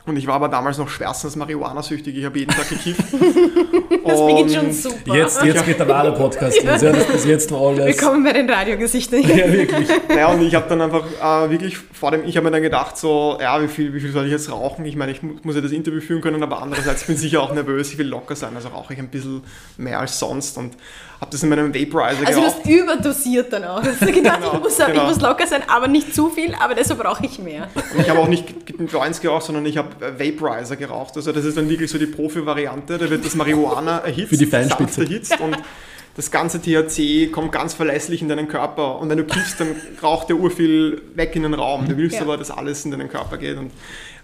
[0.07, 2.15] Und ich war aber damals noch schwerstens Marihuana-süchtig.
[2.15, 3.01] Ich habe jeden Tag gekifft.
[4.05, 5.17] das beginnt schon super.
[5.17, 6.83] Jetzt, jetzt geht der wahre Podcast los.
[6.83, 7.87] Ja, das bis jetzt alles.
[7.87, 9.23] Willkommen bei den Radiogesichtern.
[9.23, 9.89] ja, wirklich.
[10.07, 12.99] Naja, und ich habe dann einfach äh, wirklich vor dem, ich habe mir dann gedacht,
[12.99, 14.85] so, ja, wie viel, wie viel soll ich jetzt rauchen?
[14.85, 17.55] Ich meine, ich muss ja das Interview führen können, aber andererseits ich bin sicher auch
[17.55, 19.43] nervös, ich will locker sein, also rauche ich ein bisschen
[19.79, 20.59] mehr als sonst.
[20.59, 20.77] Und
[21.21, 23.83] habe das in meinem Vaporizer Also du hast überdosiert dann auch.
[23.83, 24.91] Du hast gedacht, genau, ich, muss, genau.
[24.91, 27.69] ich muss locker sein, aber nicht zu viel, aber deshalb brauche ich mehr.
[27.75, 28.45] Und ich habe auch nicht
[28.91, 31.17] Joints geraucht, sondern ich habe Vaporizer geraucht.
[31.17, 32.99] Also das ist dann wirklich so die Profi-Variante.
[32.99, 35.03] Da wird das Marihuana erhitzt, Für die Feinspitze.
[35.03, 35.57] erhitzt und
[36.17, 39.01] das ganze THC kommt ganz verlässlich in deinen Körper.
[39.01, 41.89] Und wenn du kiffst, dann raucht der urviel weg in den Raum.
[41.89, 42.23] Du willst ja.
[42.23, 43.57] aber, dass alles in deinen Körper geht.
[43.57, 43.73] Und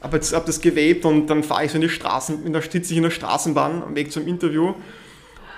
[0.01, 2.93] habe hab das gewebt und dann fahre ich so in die Straßen, in der, sitze
[2.93, 4.75] ich in der Straßenbahn am Weg zum Interview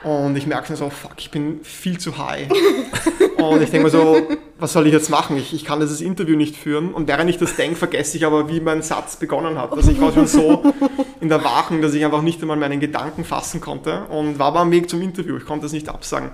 [0.04, 2.48] und ich merke schon so, fuck, ich bin viel zu high.
[3.36, 4.20] und ich denke mir so,
[4.58, 5.36] was soll ich jetzt machen?
[5.36, 6.92] Ich, ich kann dieses Interview nicht führen.
[6.92, 9.72] Und während ich das denke, vergesse ich aber, wie mein Satz begonnen hat.
[9.72, 10.74] Also ich war schon so
[11.20, 14.60] in der Wachen, dass ich einfach nicht einmal meinen Gedanken fassen konnte und war aber
[14.60, 15.36] am Weg zum Interview.
[15.36, 16.30] Ich konnte es nicht absagen.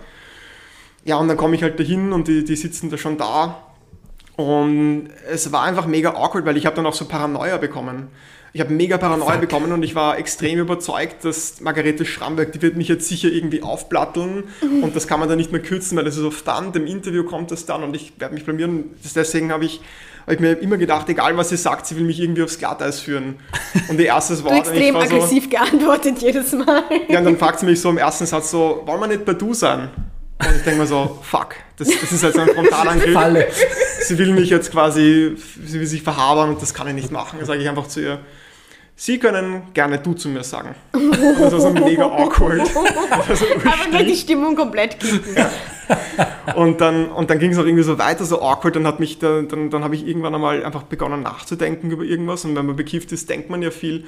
[1.05, 3.63] Ja, und dann komme ich halt dahin und die, die sitzen da schon da.
[4.37, 8.09] Und es war einfach mega awkward, weil ich habe dann auch so Paranoia bekommen
[8.53, 9.41] ich habe mega Paranoia Fuck.
[9.41, 13.63] bekommen und ich war extrem überzeugt, dass Margarete Schramberg, die wird mich jetzt sicher irgendwie
[13.63, 14.83] aufplatteln mhm.
[14.83, 17.25] und das kann man dann nicht mehr kürzen, weil das ist auf dann, im Interview
[17.25, 18.85] kommt das dann und ich werde mich blamieren.
[19.15, 19.81] Deswegen habe ich,
[20.27, 23.01] hab ich mir immer gedacht, egal was sie sagt, sie will mich irgendwie aufs Glatteis
[23.01, 23.37] führen.
[23.89, 24.55] Und ihr erstes Wort...
[24.55, 26.85] Du extrem aggressiv so, geantwortet jedes Mal.
[27.09, 29.35] Ja, und dann fragt sie mich so im ersten Satz so, wollen wir nicht bei
[29.35, 29.91] du sein?
[30.41, 33.13] Und ich denke mir so, fuck, das, das ist jetzt ein Frontalangriff.
[33.15, 33.49] Falle.
[34.01, 37.39] Sie will mich jetzt quasi, sie will sich verhabern und das kann ich nicht machen.
[37.39, 38.21] Dann sage ich einfach zu ihr,
[39.01, 40.75] Sie können gerne du zu mir sagen.
[40.91, 42.67] Das war so mega awkward.
[42.69, 45.37] So Aber nicht die Stimmung komplett kippen.
[45.37, 45.51] Ja.
[46.57, 48.75] Und dann, und dann ging es auch irgendwie so weiter, so awkward.
[48.75, 52.45] Dann, hat mich da, dann, dann habe ich irgendwann einmal einfach begonnen nachzudenken über irgendwas.
[52.45, 54.05] Und wenn man bekifft ist, denkt man ja viel.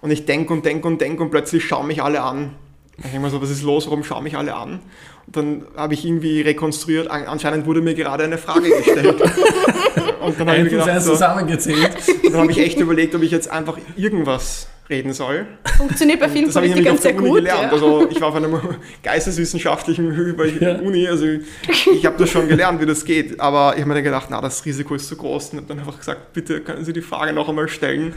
[0.00, 2.56] Und ich denke und denke und denke und plötzlich schauen mich alle an.
[2.96, 4.80] Ich denke mir so, was ist los, warum schauen mich alle an?
[5.26, 9.20] Dann habe ich irgendwie rekonstruiert, anscheinend wurde mir gerade eine Frage gestellt.
[10.20, 11.96] und dann habe ich gedacht, so, zusammengezählt.
[12.24, 15.46] Und dann habe ich echt überlegt, ob ich jetzt einfach irgendwas reden soll.
[15.76, 17.36] Funktioniert bei vielen Politikern sehr gut.
[17.36, 17.62] Gelernt.
[17.62, 17.70] Ja.
[17.70, 18.58] Also ich war auf einem
[19.02, 20.78] geisteswissenschaftlichen ja.
[20.78, 23.40] Uni, also ich habe das schon gelernt, wie das geht.
[23.40, 25.78] Aber ich habe mir dann gedacht, na, das Risiko ist zu groß und habe dann
[25.78, 28.14] einfach gesagt, bitte können Sie die Frage noch einmal stellen,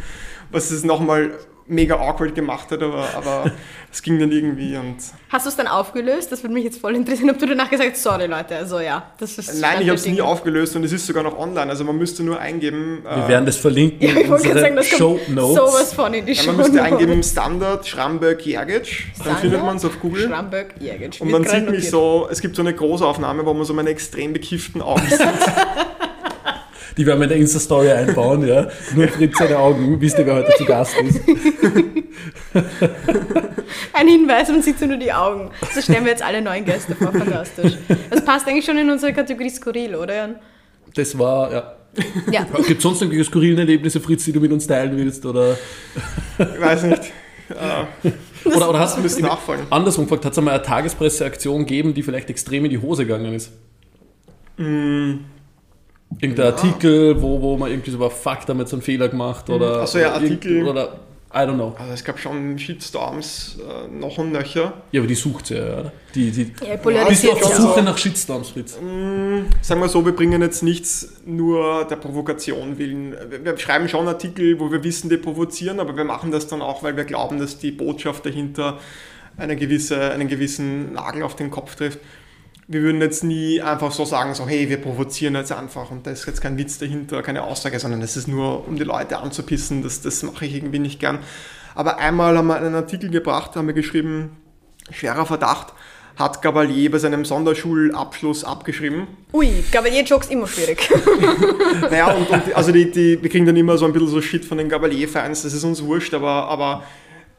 [0.51, 1.31] was es nochmal
[1.67, 3.51] mega awkward gemacht hat, aber, aber
[3.91, 4.97] es ging dann irgendwie und...
[5.29, 6.31] Hast du es dann aufgelöst?
[6.31, 9.11] Das würde mich jetzt voll interessieren, ob du danach gesagt hast, sorry Leute, also ja,
[9.19, 9.59] das ist...
[9.59, 12.23] Nein, ich habe es nie aufgelöst und es ist sogar noch online, also man müsste
[12.23, 13.03] nur eingeben...
[13.03, 15.55] Wir äh, werden das verlinken ja, in unsere Show Notes.
[15.55, 19.85] sowas von in die ja, Man müsste eingeben Standard Schramberg Jergic, dann findet man es
[19.85, 20.27] auf Google.
[20.27, 21.19] Schramberg Jergic.
[21.19, 24.33] Und man sieht mich so, es gibt so eine Großaufnahme, wo man so meine extrem
[24.33, 25.19] bekifften Augen sieht.
[26.97, 28.67] Die werden wir in der Insta-Story einbauen, ja.
[28.95, 31.21] Nur Fritz seine Augen, wisst ihr, wer heute zu Gast ist.
[33.93, 35.51] Ein Hinweis, man sieht so nur die Augen.
[35.73, 37.73] So stellen wir jetzt alle neuen Gäste vor, fantastisch.
[38.09, 40.35] Das passt eigentlich schon in unsere Kategorie Skurril, oder Jan?
[40.95, 41.75] Das war, ja.
[42.31, 42.43] ja.
[42.67, 45.25] Gibt es sonst irgendwelche skurrilen Erlebnisse, Fritz, die du mit uns teilen willst?
[45.25, 45.57] Oder?
[46.39, 47.11] Ich weiß nicht.
[48.45, 49.67] oder, oder hast du das nachfallen.
[49.69, 53.33] andersrum gefragt, hat es einmal eine Tagespresseaktion gegeben, die vielleicht extrem in die Hose gegangen
[53.33, 53.51] ist?
[54.57, 55.19] Mm.
[56.19, 56.51] Irgendein ja.
[56.51, 59.81] Artikel, wo, wo man irgendwie so war, fuck, damit so einen Fehler gemacht oder.
[59.81, 60.67] Achso, ja, Artikel.
[60.67, 60.99] Oder
[61.33, 61.75] I don't know.
[61.77, 64.73] Also es gab schon Shitstorms äh, noch und nöcher.
[64.91, 65.91] Ja, aber die sucht ja, ja.
[66.15, 68.79] Die, die, ja, bist du auf der Suche nach Shitstorms, Fritz?
[68.79, 73.13] Mm, sagen wir so, wir bringen jetzt nichts nur der Provokation willen.
[73.29, 76.61] Wir, wir schreiben schon Artikel, wo wir wissen, die provozieren, aber wir machen das dann
[76.61, 78.79] auch, weil wir glauben, dass die Botschaft dahinter
[79.35, 81.99] eine gewisse, einen gewissen Nagel auf den Kopf trifft
[82.67, 86.11] wir würden jetzt nie einfach so sagen, so hey, wir provozieren jetzt einfach und da
[86.11, 89.83] ist jetzt kein Witz dahinter, keine Aussage, sondern das ist nur, um die Leute anzupissen,
[89.83, 91.19] das, das mache ich irgendwie nicht gern.
[91.75, 94.35] Aber einmal haben wir einen Artikel gebracht, haben wir geschrieben,
[94.91, 95.73] schwerer Verdacht,
[96.17, 99.07] hat Gabalier bei seinem Sonderschulabschluss abgeschrieben.
[99.33, 100.89] Ui, Gabalier-Jokes immer schwierig.
[101.81, 104.43] Naja, und, und also die, die, wir kriegen dann immer so ein bisschen so Shit
[104.43, 106.83] von den Gabalier-Fans, das ist uns wurscht, aber, aber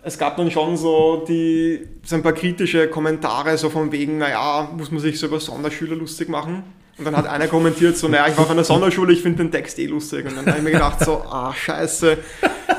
[0.02, 4.70] es gab dann schon so, die, so ein paar kritische Kommentare, so von wegen, naja,
[4.76, 6.62] muss man sich so über Sonderschüler lustig machen?
[6.98, 9.52] Und dann hat einer kommentiert so, naja, ich war auf einer Sonderschule, ich finde den
[9.52, 10.26] Text eh lustig.
[10.26, 12.18] Und dann habe ich mir gedacht so, ah, scheiße,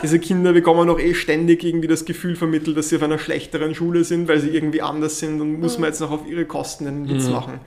[0.04, 3.74] diese Kinder bekommen doch eh ständig irgendwie das Gefühl vermittelt, dass sie auf einer schlechteren
[3.74, 6.86] Schule sind, weil sie irgendwie anders sind und muss man jetzt noch auf ihre Kosten
[6.86, 7.62] einen Witz machen.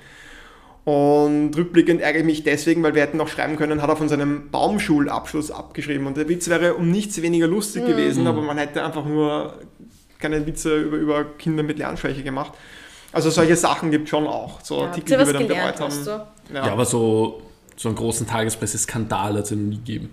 [0.84, 4.08] Und rückblickend ärgere ich mich deswegen, weil wir hätten noch schreiben können, hat er von
[4.08, 6.06] seinem Baumschulabschluss abgeschrieben.
[6.08, 9.54] Und der Witz wäre um nichts weniger lustig gewesen, aber man hätte einfach nur
[10.18, 12.52] keine Witze über, über Kinder mit Lernschwäche gemacht.
[13.12, 14.60] Also solche Sachen gibt es schon auch.
[14.62, 15.94] So Ja, Artikel, die wir dann bereut haben.
[16.52, 16.66] Ja.
[16.66, 17.42] Ja, aber so,
[17.76, 20.10] so einen großen Tagespresse-Skandal hat es ja noch nie gegeben.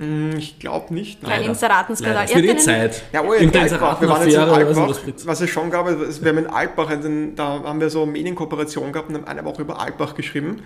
[0.00, 1.22] Hm, ich glaube nicht.
[1.22, 1.50] Kein Nein.
[1.50, 2.24] Inseratenskandal.
[2.26, 3.02] Habt einen- Zeit.
[3.12, 4.00] Ja, oh in Altbach.
[4.00, 4.88] Wir waren jetzt in Altbach.
[4.88, 5.26] was?
[5.26, 8.92] Was es schon gab, ist, wir haben in Altbach, in- da haben wir so Medienkooperation
[8.92, 10.62] gehabt und haben eine Woche über Altbach geschrieben.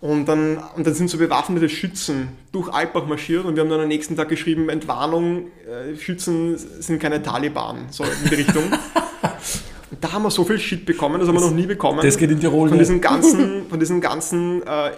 [0.00, 3.80] Und dann, und dann sind so bewaffnete Schützen durch Altbach marschiert und wir haben dann
[3.82, 8.62] am nächsten Tag geschrieben, Entwarnung, äh, Schützen sind keine Taliban, so in die Richtung.
[8.62, 8.72] Und
[10.00, 12.00] da haben wir so viel Shit bekommen, das haben wir noch nie bekommen.
[12.02, 14.92] Das geht in Tirol von diesen ganzen, von diesen ganzen äh,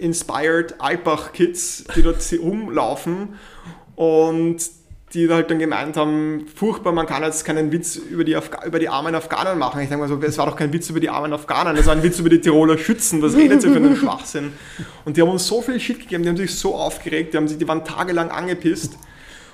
[0.00, 3.34] inspired Altbach-Kids, die dort rumlaufen
[3.96, 4.58] und
[5.14, 8.78] die halt dann gemeint haben, furchtbar, man kann jetzt keinen Witz über die, Afga über
[8.78, 9.80] die armen Afghanen machen.
[9.80, 11.94] Ich denke mal so, es war doch kein Witz über die armen Afghanen, das war
[11.94, 14.52] ein Witz über die Tiroler Schützen, was redet ihr für einen Schwachsinn?
[15.04, 17.48] Und die haben uns so viel Shit gegeben, die haben sich so aufgeregt, die, haben
[17.48, 18.98] sich, die waren tagelang angepisst.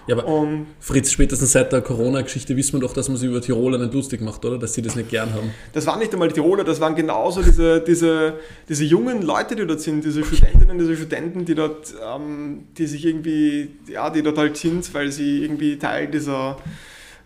[0.06, 3.40] Ja, aber Und Fritz, spätestens seit der Corona-Geschichte wissen wir doch, dass man sich über
[3.40, 4.56] Tiroler nicht lustig macht, oder?
[4.56, 5.50] Dass sie das nicht gern haben.
[5.72, 8.34] das waren nicht einmal die Tiroler, das waren genauso diese, diese,
[8.68, 13.04] diese jungen Leute, die dort sind, diese Studentinnen, diese Studenten, die dort, ähm, die sich
[13.04, 16.56] irgendwie, ja, die dort halt sind, weil sie irgendwie Teil dieser,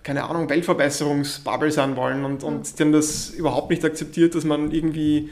[0.02, 4.70] keine Ahnung, Weltverbesserungsbubble sein wollen und, und die haben das überhaupt nicht akzeptiert, dass man
[4.70, 5.28] irgendwie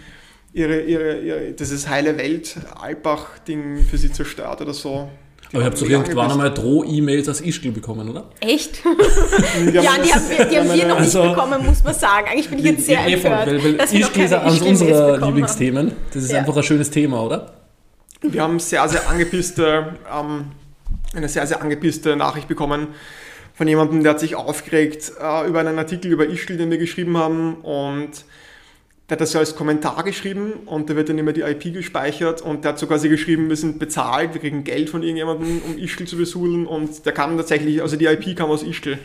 [0.53, 5.09] ihre, ihre, ihre dieses heile Welt-Alpbach-Ding für sie zerstört oder so.
[5.51, 8.25] Die Aber ihr waren habt doch irgendwann einmal Droh-E-Mails aus Ischgl bekommen, oder?
[8.41, 8.83] Echt?
[8.85, 11.95] Die Ja, haben- die haben wir, die haben wir noch nicht Also- bekommen, muss man
[11.95, 12.27] sagen.
[12.31, 14.61] Eigentlich bin ich jetzt sehr Eh empört, weil, weil dass wir noch Ischgl ist eines
[14.61, 15.93] unserer Lieblingsthemen.
[16.13, 16.39] Das ist Ja.
[16.41, 17.53] einfach ein schönes Thema, oder?
[18.21, 20.47] Wir haben sehr, sehr angepisste, ähm,
[21.15, 22.89] eine sehr, sehr angepisste Nachricht bekommen
[23.55, 27.17] von jemandem, der hat sich aufgeregt äh, über einen Artikel über Ischgl, den wir geschrieben
[27.17, 28.11] haben und
[29.09, 32.42] der hat das so als Kommentar geschrieben und da wird dann immer die IP gespeichert
[32.42, 35.79] und der hat so quasi geschrieben, wir sind bezahlt, wir kriegen Geld von irgendjemandem, um
[35.79, 38.99] Ischgl zu besudeln und der kam tatsächlich, also die IP kam aus Ischgl,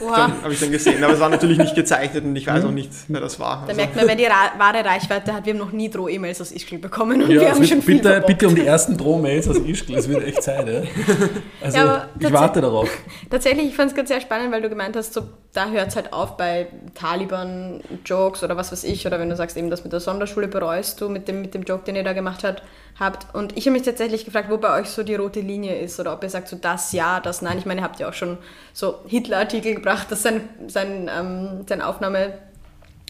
[0.00, 0.16] Wow.
[0.42, 2.90] habe ich dann gesehen, aber es war natürlich nicht gezeichnet und ich weiß auch nicht,
[3.08, 3.60] wer das war.
[3.62, 5.46] Da Also, merkt man, wer die wahre Reichweite hat.
[5.46, 8.02] Wir haben noch nie Droh-E-Mails aus Ischgl bekommen und Ja, wir haben wird schon bitte,
[8.08, 8.26] verbockt.
[8.26, 9.94] bitte um die ersten Droh-Mails aus Ischgl.
[9.94, 10.82] Es wird echt Zeit, ja.
[11.62, 12.90] Also, Ja, ich warte darauf.
[13.30, 15.96] Tatsächlich, ich fand es ganz sehr spannend, weil du gemeint hast, so, da hört es
[15.96, 19.92] halt auf bei Taliban-Jokes oder was weiß ich, oder wenn du sagst, eben das mit
[19.92, 22.62] der Sonderschule bereust du mit dem, mit dem Joke, den ihr da gemacht hat,
[22.98, 23.34] habt.
[23.34, 26.12] Und ich habe mich tatsächlich gefragt, wo bei euch so die rote Linie ist oder
[26.12, 27.58] ob ihr sagt, so das ja, das nein.
[27.58, 28.38] Ich meine, ihr habt ja auch schon
[28.72, 32.34] so Hitler-Artikel gebracht, dass sein, sein, ähm, seine Aufnahme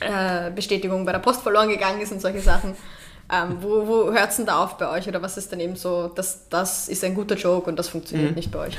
[0.01, 2.75] äh, bei der Post verloren gegangen ist und solche Sachen.
[3.33, 5.09] Ähm, wo wo hört es denn da auf bei euch?
[5.09, 8.35] Oder was ist dann eben so, dass das ist ein guter Joke und das funktioniert
[8.35, 8.77] nicht bei euch?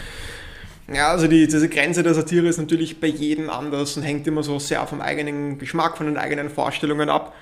[0.93, 4.43] Ja, also die, diese Grenze der Satire ist natürlich bei jedem anders und hängt immer
[4.43, 7.34] so sehr vom eigenen Geschmack, von den eigenen Vorstellungen ab.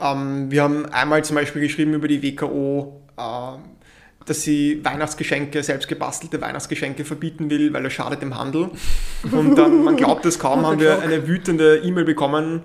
[0.00, 3.60] Ähm, wir haben einmal zum Beispiel geschrieben über die WKO, ähm,
[4.26, 8.70] dass sie Weihnachtsgeschenke, selbst gebastelte Weihnachtsgeschenke verbieten will, weil das schadet dem Handel.
[9.30, 12.64] Und dann, man glaubt es kaum, haben wir eine wütende E-Mail bekommen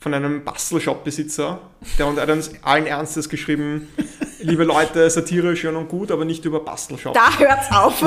[0.00, 1.60] von einem Bastelshop-Besitzer,
[1.98, 3.88] der uns allen Ernstes geschrieben,
[4.44, 7.14] liebe Leute, Satire ist schön und gut, aber nicht über Bastelshop.
[7.14, 8.04] Da hört's auf.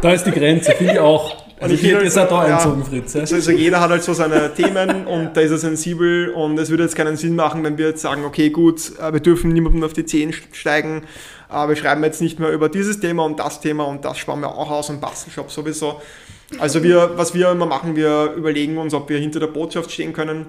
[0.00, 1.44] Da ist die Grenze, finde ich auch.
[1.58, 2.56] Also ich ich hätte jetzt auch da ja.
[2.56, 3.14] einzogen, Fritz.
[3.14, 3.20] Ja.
[3.20, 6.84] Also, jeder hat halt so seine Themen und da ist er sensibel und es würde
[6.84, 9.92] jetzt keinen Sinn machen, wenn wir jetzt sagen, okay gut, äh, wir dürfen niemandem auf
[9.92, 11.02] die Zehen steigen,
[11.50, 14.40] äh, wir schreiben jetzt nicht mehr über dieses Thema und das Thema und das sparen
[14.40, 16.00] wir auch aus und Bastelshop sowieso.
[16.58, 20.12] Also wir, was wir immer machen, wir überlegen uns, ob wir hinter der Botschaft stehen
[20.12, 20.46] können.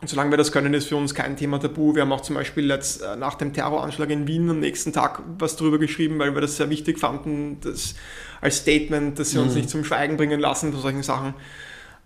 [0.00, 1.94] Und solange wir das können, ist für uns kein Thema tabu.
[1.94, 5.22] Wir haben auch zum Beispiel jetzt äh, nach dem Terroranschlag in Wien am nächsten Tag
[5.38, 7.94] was drüber geschrieben, weil wir das sehr wichtig fanden, das
[8.42, 11.28] als Statement, dass sie uns nicht zum Schweigen bringen lassen von solchen Sachen.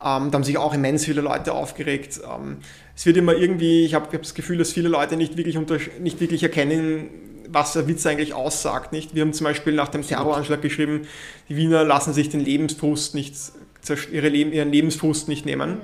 [0.03, 2.21] Ähm, da haben sich auch immens viele Leute aufgeregt.
[2.25, 2.59] Ähm,
[2.95, 5.79] es wird immer irgendwie, ich habe hab das Gefühl, dass viele Leute nicht wirklich, unter,
[5.99, 7.11] nicht wirklich erkennen,
[7.49, 8.93] was der Witz eigentlich aussagt.
[8.93, 9.15] Nicht?
[9.15, 11.03] Wir haben zum Beispiel nach dem Terroranschlag geschrieben,
[11.49, 13.35] die Wiener lassen sich den Lebensfrust nicht,
[14.13, 15.79] ihre Leben, ihren Lebensfrust nicht nehmen.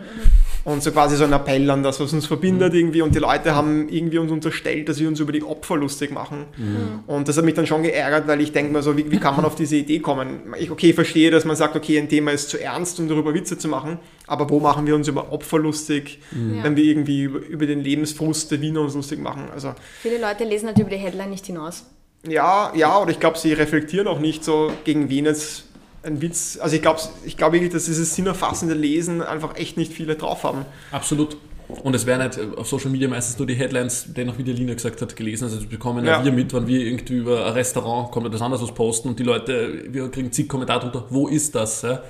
[0.66, 3.00] und so quasi so ein Appell an das, was uns verbindet irgendwie.
[3.00, 6.46] Und die Leute haben irgendwie uns unterstellt, dass wir uns über die Opfer lustig machen.
[6.56, 7.04] Mhm.
[7.06, 9.36] Und das hat mich dann schon geärgert, weil ich denke mir so, wie, wie, kann
[9.36, 10.54] man auf diese Idee kommen?
[10.58, 13.58] Ich, okay, verstehe, dass man sagt, okay, ein Thema ist zu ernst, um darüber Witze
[13.58, 16.64] zu machen, aber wo machen wir uns über Opfer lustig, mhm.
[16.64, 19.44] wenn wir irgendwie über, über, den Lebensfrust der Wiener uns lustig machen?
[19.54, 21.84] Also, Viele Leute lesen halt über die Headline nicht hinaus.
[22.26, 25.65] Ja, ja, oder ich glaube, sie reflektieren auch nicht so, gegen wen jetzt
[26.06, 26.58] ein Witz.
[26.60, 30.44] Also ich glaube ich glaub wirklich, dass dieses sinnerfassende Lesen einfach echt nicht viele drauf
[30.44, 30.64] haben.
[30.92, 31.36] Absolut.
[31.68, 34.52] Und es werden halt auf Social Media meistens nur die Headlines, die noch wie die
[34.52, 35.44] Lina gesagt hat, gelesen.
[35.44, 36.24] Also das bekommen ja.
[36.24, 39.24] wir mit, wenn wir irgendwie über ein Restaurant kommt etwas anderes was posten und die
[39.24, 41.82] Leute, wir kriegen zig Kommentare drunter, wo ist das?
[41.82, 42.02] Ja?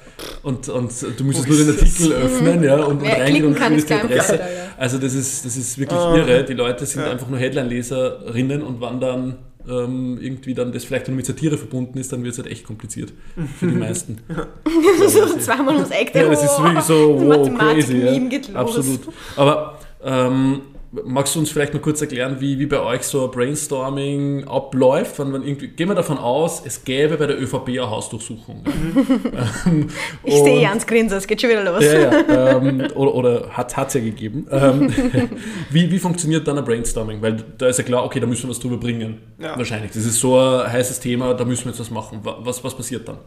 [0.43, 2.19] Und, und du müsstest nur den Artikel das?
[2.19, 4.41] öffnen ja, und, und reingehen und findest die Adresse.
[4.77, 6.45] Also das ist, das ist wirklich uh, irre.
[6.45, 7.11] Die Leute sind ja.
[7.11, 12.13] einfach nur Headline-Leserinnen und wandern ähm, irgendwie dann das vielleicht nur mit Satire verbunden ist,
[12.13, 13.13] dann wird es halt echt kompliziert
[13.59, 14.19] für die meisten.
[15.09, 16.15] so zweimal ums Eck.
[16.15, 17.99] Ja, das ist wirklich so wow, crazy.
[17.99, 18.55] Ja.
[18.55, 19.01] Absolut.
[19.37, 20.61] Aber ähm,
[21.05, 25.19] Magst du uns vielleicht noch kurz erklären, wie, wie bei euch so ein Brainstorming abläuft?
[25.19, 28.63] Wenn man irgendwie, gehen wir davon aus, es gäbe bei der ÖVP eine Hausdurchsuchung.
[28.65, 29.89] Mhm.
[30.25, 31.85] ich sehe Jans Grinsen, es geht schon wieder los.
[31.85, 34.47] Ja, ja, ähm, oder oder hat es ja gegeben.
[34.51, 34.93] Ähm,
[35.71, 37.21] wie, wie funktioniert dann ein Brainstorming?
[37.21, 39.19] Weil da ist ja klar, okay, da müssen wir was drüber bringen.
[39.39, 39.57] Ja.
[39.57, 39.93] Wahrscheinlich.
[39.93, 42.21] Das ist so ein heißes Thema, da müssen wir jetzt was machen.
[42.23, 43.19] Was, was passiert dann?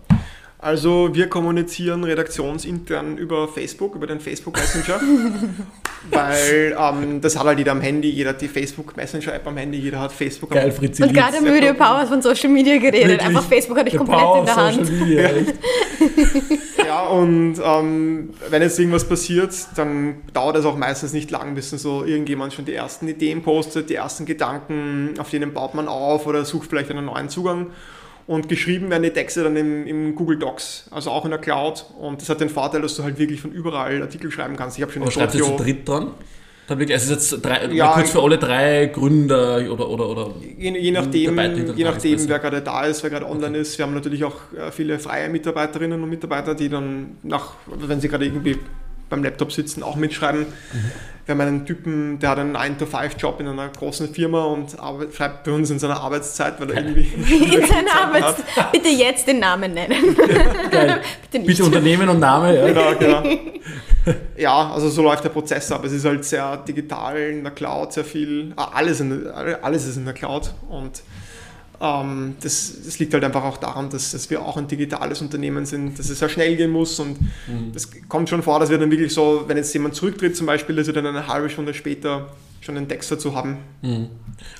[0.61, 4.99] Also wir kommunizieren redaktionsintern über Facebook, über den Facebook Messenger,
[6.11, 9.55] weil ähm, das hat halt jeder am Handy, jeder hat die Facebook Messenger App am
[9.55, 13.07] Handy, jeder hat Facebook Geil, am Fritzi Und gerade müde Power von Social Media geredet,
[13.07, 13.21] Wirklich?
[13.21, 14.99] einfach Facebook hatte ich der komplett Power in der Hand.
[14.99, 15.29] Media,
[16.85, 21.69] ja, und ähm, wenn jetzt irgendwas passiert, dann dauert es auch meistens nicht lang, bis
[21.69, 25.87] dann so irgendjemand schon die ersten Ideen postet, die ersten Gedanken, auf denen baut man
[25.87, 27.67] auf oder sucht vielleicht einen neuen Zugang.
[28.29, 31.83] Und geschrieben werden die Texte dann im, im, Google Docs, also auch in der Cloud.
[31.99, 34.77] Und das hat den Vorteil, dass du halt wirklich von überall Artikel schreiben kannst.
[34.77, 36.11] Ich habe schon Aber schreibst du zu dritt dran?
[36.67, 40.91] Also ist jetzt drei, ja, kurz für alle drei Gründer oder oder oder je, je
[40.91, 41.39] nachdem,
[41.75, 43.61] je nachdem wer gerade da ist, wer gerade online okay.
[43.61, 43.79] ist.
[43.79, 48.09] Wir haben natürlich auch äh, viele freie Mitarbeiterinnen und Mitarbeiter, die dann nach, wenn sie
[48.09, 48.59] gerade irgendwie
[49.09, 50.41] beim Laptop sitzen, auch mitschreiben.
[50.41, 50.91] Mhm.
[51.25, 55.43] Wir haben einen Typen, der hat einen 9-to-5-Job in einer großen Firma und arbeit, schreibt
[55.43, 57.01] bei uns in seiner Arbeitszeit, weil er irgendwie.
[57.55, 58.45] in seiner Arbeitszeit.
[58.71, 60.15] Bitte jetzt den Namen nennen.
[60.71, 61.01] Geil.
[61.31, 62.65] Bitte, Bitte Unternehmen und Name, ja.
[62.65, 63.23] Genau, genau.
[64.37, 65.85] Ja, also so läuft der Prozess ab.
[65.85, 68.53] Es ist halt sehr digital in der Cloud, sehr viel.
[68.55, 71.03] Ah, alles, in, alles ist in der Cloud und
[71.79, 75.97] das, das, liegt halt einfach auch daran, dass, dass, wir auch ein digitales Unternehmen sind,
[75.97, 77.17] dass es sehr schnell gehen muss und
[77.73, 78.09] es mhm.
[78.09, 80.87] kommt schon vor, dass wir dann wirklich so, wenn jetzt jemand zurücktritt zum Beispiel, dass
[80.87, 82.27] wir dann eine halbe Stunde später
[82.61, 83.57] schon einen Text dazu haben.
[83.81, 84.09] Mhm.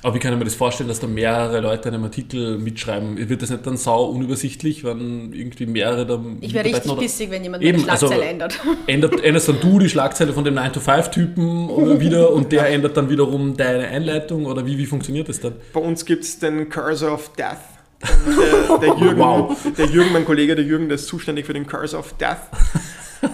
[0.02, 3.28] Aber wie kann ich mir das vorstellen, dass da mehrere Leute einen Artikel mitschreiben?
[3.28, 7.42] Wird das nicht dann sau unübersichtlich, wenn irgendwie mehrere da Ich wäre richtig bissig, wenn
[7.42, 8.60] jemand Eben, eine also Schlagzeile also ändert.
[8.86, 9.24] ändert.
[9.24, 13.88] Änderst dann du die Schlagzeile von dem 9-to-5-Typen wieder und der ändert dann wiederum deine
[13.88, 15.54] Einleitung oder wie, wie funktioniert das dann?
[15.72, 17.56] Bei uns gibt es den Cursor of Death.
[18.02, 19.56] Der, der, Jürgen, wow.
[19.76, 22.38] der Jürgen, mein Kollege, der Jürgen, der ist zuständig für den Cursor of Death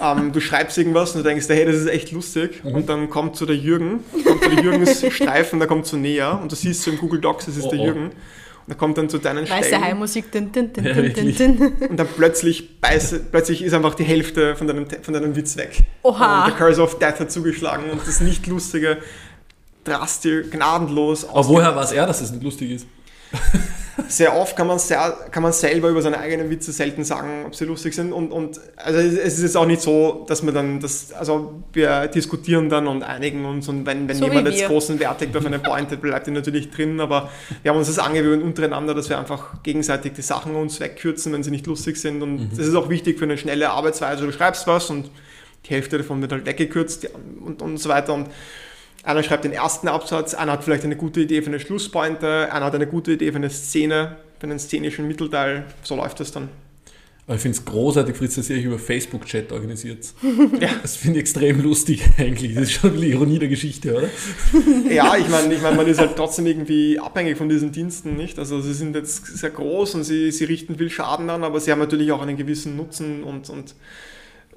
[0.03, 2.65] ähm, du schreibst irgendwas und du denkst, hey, das ist echt lustig.
[2.65, 2.75] Mhm.
[2.75, 6.39] Und dann kommt so der Jürgen, kommt so der Jürgens Streifen, der kommt so näher
[6.41, 7.85] und du siehst so im Google Docs, das ist oh, der oh.
[7.85, 8.05] Jürgen.
[8.67, 9.85] Und er kommt dann zu deinen Weiße Stellen.
[9.85, 10.33] Heimmusik.
[10.33, 10.93] Din, din, din, ja,
[11.89, 15.85] Und dann plötzlich, beiß, plötzlich ist einfach die Hälfte von deinem, von deinem Witz weg.
[16.03, 16.45] Oha.
[16.45, 18.99] Und der Curse of Death hat zugeschlagen und das nicht lustige,
[19.85, 21.29] drastisch, gnadenlos.
[21.29, 22.87] Aber woher weiß er, dass es nicht lustig ist?
[24.09, 27.55] Sehr oft kann man, sehr, kann man selber über seine eigenen Witze selten sagen, ob
[27.55, 28.13] sie lustig sind.
[28.13, 32.07] Und, und also es ist jetzt auch nicht so, dass wir dann das, also wir
[32.09, 35.47] diskutieren dann und einigen uns und wenn, wenn so jemand jetzt großen Wert legt auf
[35.47, 37.31] eine Pointe, bleibt die natürlich drin, aber
[37.63, 41.43] wir haben uns das angewöhnt untereinander, dass wir einfach gegenseitig die Sachen uns wegkürzen, wenn
[41.43, 42.23] sie nicht lustig sind.
[42.23, 42.51] Und mhm.
[42.57, 44.27] das ist auch wichtig für eine schnelle Arbeitsweise.
[44.27, 45.11] Du schreibst was und
[45.65, 47.09] die Hälfte davon wird halt weggekürzt
[47.45, 48.15] und, und so weiter.
[48.15, 48.29] Und
[49.07, 52.67] einer schreibt den ersten Absatz, einer hat vielleicht eine gute Idee für eine Schlusspointe, einer
[52.67, 55.65] hat eine gute Idee für eine Szene, für einen szenischen Mittelteil.
[55.83, 56.49] So läuft das dann.
[57.29, 60.13] Ich finde es großartig, Fritz, dass ihr euch über Facebook-Chat organisiert.
[60.61, 60.71] ja.
[60.81, 62.55] Das finde ich extrem lustig eigentlich.
[62.55, 64.09] Das ist schon eine Ironie der Geschichte, oder?
[64.93, 68.39] ja, ich meine, ich mein, man ist halt trotzdem irgendwie abhängig von diesen Diensten, nicht?
[68.39, 71.73] Also sie sind jetzt sehr groß und sie, sie richten viel Schaden an, aber sie
[71.73, 73.75] haben natürlich auch einen gewissen Nutzen und, und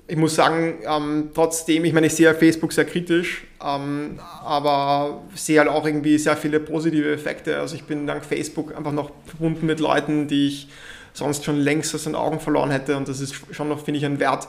[0.10, 5.60] ich muss sagen, ähm, trotzdem, ich meine, ich sehe Facebook sehr kritisch, ähm, aber sehe
[5.60, 7.60] halt auch irgendwie sehr viele positive Effekte.
[7.60, 10.68] Also ich bin dank Facebook einfach noch verbunden mit Leuten, die ich
[11.14, 14.06] sonst schon längst aus den Augen verloren hätte und das ist schon noch, finde ich,
[14.06, 14.48] ein Wert.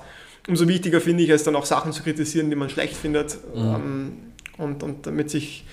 [0.49, 3.61] Umso wichtiger finde ich es dann auch Sachen zu kritisieren, die man schlecht findet mhm.
[3.61, 4.12] ähm,
[4.57, 5.66] und, und damit sich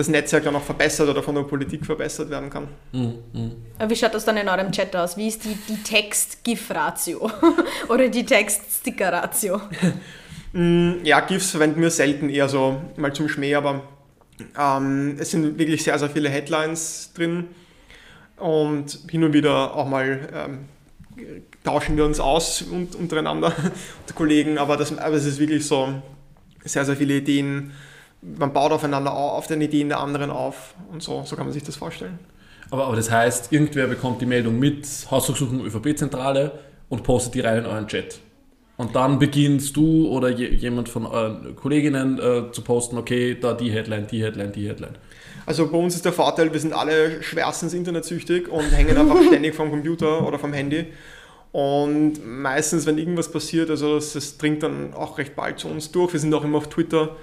[0.00, 2.68] das Netzwerk dann auch verbessert oder von der Politik verbessert werden kann.
[2.92, 3.52] Mhm.
[3.86, 5.16] Wie schaut das dann in eurem Chat aus?
[5.16, 7.30] Wie ist die, die Text-GIF-Ratio
[7.88, 9.60] oder die Text-Sticker-Ratio?
[10.52, 13.84] Mm, Ja, GIFs verwenden wir selten, eher so mal zum Schmäh, aber
[14.58, 17.46] ähm, es sind wirklich sehr, sehr viele Headlines drin
[18.36, 20.58] und hin und wieder auch mal ähm,
[21.62, 23.54] tauschen wir uns aus un untereinander,
[24.00, 26.02] unter Kollegen, aber, das, aber es ist wirklich so
[26.64, 27.70] sehr, sehr viele Ideen.
[28.22, 31.52] Man baut aufeinander auf, auf den Ideen der anderen auf und so, so kann man
[31.52, 32.18] sich das vorstellen.
[32.70, 36.52] Aber, aber das heißt, irgendwer bekommt die Meldung mit, Hausdurchsuchung ÖVP-Zentrale
[36.88, 38.20] und postet die rein in euren Chat.
[38.76, 43.52] Und dann beginnst du oder je, jemand von euren Kolleginnen äh, zu posten, okay, da
[43.52, 44.94] die Headline, die Headline, die Headline.
[45.44, 49.54] Also bei uns ist der Vorteil, wir sind alle schwerstens internetsüchtig und hängen einfach ständig
[49.54, 50.86] vom Computer oder vom Handy.
[51.52, 55.90] Und meistens, wenn irgendwas passiert, also das, das dringt dann auch recht bald zu uns
[55.90, 56.12] durch.
[56.12, 57.16] Wir sind auch immer auf Twitter.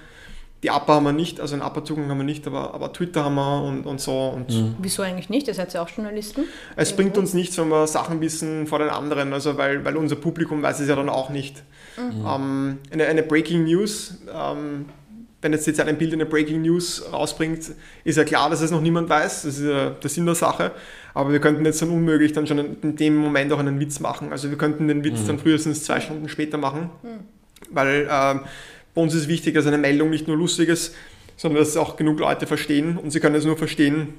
[0.64, 3.36] Die APA haben wir nicht, also einen APA-Zugang haben wir nicht, aber, aber Twitter haben
[3.36, 4.30] wir und, und so.
[4.30, 5.48] Und Wieso eigentlich nicht?
[5.48, 6.46] Ihr seid ja auch Journalisten.
[6.76, 10.16] es bringt uns nichts, wenn wir Sachen wissen vor den anderen, also weil, weil unser
[10.16, 11.64] Publikum weiß es ja dann auch nicht.
[12.00, 14.86] Ähm, eine, eine Breaking News, ähm,
[15.42, 17.72] wenn jetzt jetzt ein Bild eine Breaking News rausbringt,
[18.04, 20.72] ist ja klar, dass es noch niemand weiß, das ist ja der Sinn der Sache,
[21.14, 24.32] aber wir könnten jetzt dann unmöglich dann schon in dem Moment auch einen Witz machen.
[24.32, 26.90] Also wir könnten den Witz dann frühestens zwei Stunden später machen,
[27.72, 28.42] weil ähm,
[28.98, 30.94] bei uns ist wichtig, dass eine Meldung nicht nur lustig ist,
[31.38, 34.16] sondern dass es auch genug Leute verstehen und sie können es nur verstehen,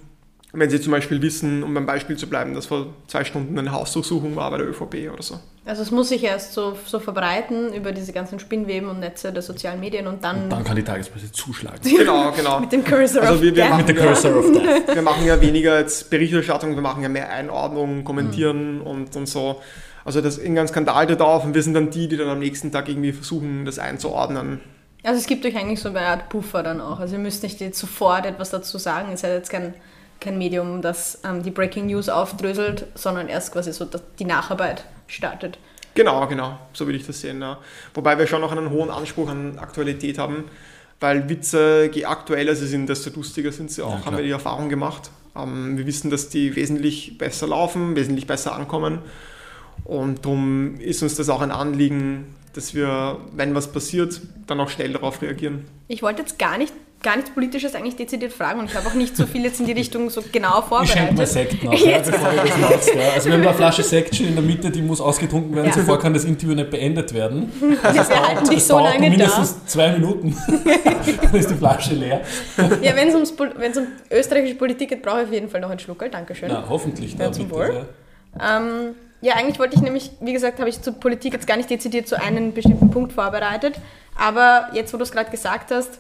[0.55, 3.71] wenn Sie zum Beispiel wissen, um beim Beispiel zu bleiben, dass vor zwei Stunden eine
[3.71, 5.39] Hausdurchsuchung war bei der ÖVP oder so.
[5.67, 9.43] Also es muss sich erst so, so verbreiten über diese ganzen Spinnweben und Netze der
[9.43, 11.81] sozialen Medien und dann Dann kann die Tagespresse zuschlagen.
[11.99, 12.61] Genau, genau.
[12.61, 13.71] mit dem Cursor Also auf wir- wir Death.
[13.71, 14.95] machen Mit der Cursor of Death.
[14.95, 19.61] Wir machen ja weniger jetzt Berichterstattung, wir machen ja mehr Einordnung, Kommentieren und, und so.
[20.09, 22.73] Also das irgendein Skandal tritt auf und wir sind dann die, die dann am nächsten
[22.73, 24.59] Tag irgendwie versuchen, das einzuordnen.
[25.03, 26.99] Also es gibt euch eigentlich so eine Art Puffer dann auch.
[26.99, 29.11] Also ihr müsst nicht jetzt sofort etwas dazu sagen.
[29.11, 29.75] Ihr seid jetzt kein,
[30.19, 34.87] kein Medium, das ähm, die Breaking News aufdröselt, sondern erst quasi so dass die Nacharbeit
[35.09, 35.59] startet.
[35.93, 37.43] Genau, genau, so würde ich das sehen.
[37.43, 37.59] Ja.
[37.93, 40.45] Wobei wir schon noch einen hohen Anspruch an Aktualität haben,
[41.01, 44.31] weil Witze, je aktueller sie sind, desto lustiger sind sie auch, Ja, haben wir die
[44.31, 45.11] Erfahrung gemacht.
[45.37, 49.01] Ähm, wir wissen, dass die wesentlich besser laufen, wesentlich besser ankommen
[49.89, 54.69] und darum ist uns das auch ein Anliegen, dass wir, wenn was passiert, dann auch
[54.71, 55.65] schnell darauf reagieren.
[55.89, 58.95] Ich wollte jetzt gar nicht gar nichts Politisches eigentlich dezidiert fragen und ich habe auch
[58.95, 61.29] nicht so viel jetzt in die Richtung so genau Ich schenke mal vorbereitet.
[61.29, 62.11] Sekt nach, ja, Jetzt.
[62.11, 62.87] bevor ihr das macht.
[62.97, 63.11] Ja.
[63.15, 65.73] Also wir haben eine Flasche Sekt schon in der Mitte, die muss ausgetrunken werden, Ja.
[65.75, 67.53] zuvor kann das Interview nicht beendet werden.
[67.61, 69.11] Wir halten dich so dauert lange da.
[69.11, 70.37] mindestens zwei Minuten,
[71.23, 72.23] dann ist die Flasche leer.
[72.83, 76.11] Ja, wenn es um österreichische Politik geht, brauche ich auf jeden Fall noch einen Schluckerl.
[76.11, 76.49] Dankeschön.
[76.51, 77.13] Na, hoffentlich.
[77.13, 77.87] Ja, da zum bitte, Wohl.
[78.41, 81.71] Ähm, ja, eigentlich wollte ich nämlich, wie gesagt, habe ich zur Politik jetzt gar nicht
[81.71, 83.75] dezidiert zu einem bestimmten Punkt vorbereitet.
[84.17, 85.99] Aber jetzt, wo du es gerade gesagt hast,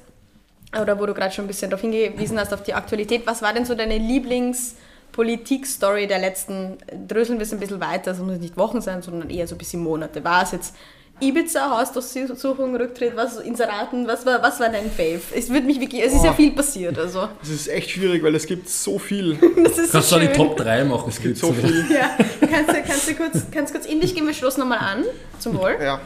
[0.81, 3.55] oder wo du gerade schon ein bisschen darauf hingewiesen hast, auf die Aktualität, was war
[3.55, 6.79] denn so deine Lieblingspolitik-Story der letzten,
[7.09, 9.59] dröseln wir es ein bisschen weiter, es muss nicht Wochen sein, sondern eher so ein
[9.59, 10.25] bisschen Monate.
[10.25, 10.77] War es jetzt
[11.21, 15.21] Ibiza, Hausdurchsuchung, Rücktritt, was, Inseraten, was war, was war dein Fave?
[15.35, 17.29] Es wird mich wirklich, es ist ja viel passiert, also.
[17.41, 19.37] Das ist echt schwierig, weil es gibt so viel.
[19.65, 20.33] Das ist Kannst so du die.
[20.33, 21.09] Top 3 machen?
[21.09, 21.85] Es So viel.
[21.91, 25.05] Ja, kannst du, kannst du kurz, kannst kurz in dich gehen, wir stoßen nochmal an.
[25.39, 25.77] Zum Wohl.
[25.83, 26.01] Ja.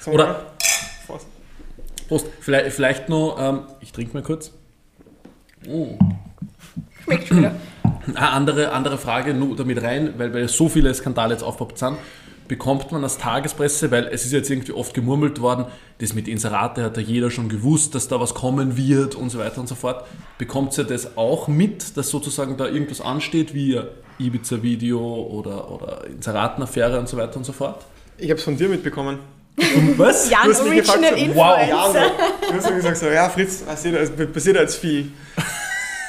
[0.00, 0.52] So, Oder-
[1.06, 1.26] Prost.
[2.08, 2.26] Prost.
[2.40, 4.52] Vielleicht, vielleicht noch, ähm, ich trinke mal kurz.
[5.68, 5.98] Oh.
[7.04, 7.54] Schmeckt schon wieder.
[8.06, 11.96] Eine andere, andere Frage nur damit rein, weil, weil so viele Skandale jetzt aufgepoppt sind.
[12.46, 15.66] Bekommt man als Tagespresse, weil es ist jetzt irgendwie oft gemurmelt worden,
[15.98, 19.38] das mit Inserate hat ja jeder schon gewusst, dass da was kommen wird und so
[19.38, 20.04] weiter und so fort.
[20.36, 23.80] Bekommt ihr das auch mit, dass sozusagen da irgendwas ansteht, wie
[24.18, 27.84] Ibiza-Video oder, oder Inseratenaffäre und so weiter und so fort?
[28.18, 29.18] Ich habe es von dir mitbekommen.
[29.96, 30.30] Was?
[30.30, 32.00] Jan Du hast mich gefragt, Original so, wow, Influencer.
[32.00, 35.12] Ja, so, du hast gesagt, so, ja, Fritz, passiert, passiert jetzt viel.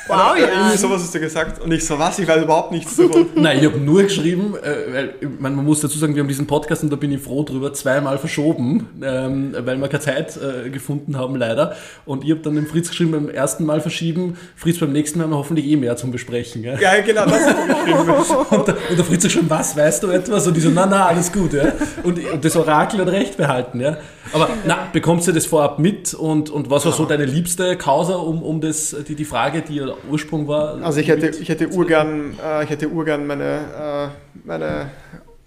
[0.07, 0.77] Wow, Oder, Irgendwie Jan.
[0.77, 1.61] sowas hast du gesagt.
[1.61, 2.19] Und ich so, was?
[2.19, 3.25] Ich weiß überhaupt nichts davon.
[3.35, 6.27] Nein, ich habe nur geschrieben, äh, weil ich mein, man muss dazu sagen, wir haben
[6.27, 10.37] diesen Podcast und da bin ich froh drüber, zweimal verschoben, ähm, weil wir keine Zeit
[10.37, 11.75] äh, gefunden haben, leider.
[12.05, 15.25] Und ich habe dann dem Fritz geschrieben, beim ersten Mal verschieben, Fritz beim nächsten Mal
[15.25, 16.61] haben wir hoffentlich eh mehr zum Besprechen.
[16.61, 16.77] Gell?
[16.79, 18.45] ja, genau, das hast du geschrieben.
[18.55, 20.47] Und, der, und der Fritz hat geschrieben, was, weißt du etwas?
[20.47, 21.53] Und ich so, na, na, alles gut.
[21.53, 21.73] Ja?
[22.03, 23.79] Und, und das Orakel hat recht behalten.
[23.81, 23.97] Ja?
[24.33, 26.13] Aber na, bekommst du das vorab mit?
[26.13, 29.81] Und, und was war so deine liebste Causa, um, um das, die, die Frage, die
[30.03, 30.81] der Ursprung war?
[30.83, 34.89] Also ich hätte, ich hätte urgern, äh, ich hätte urgern meine, äh, meine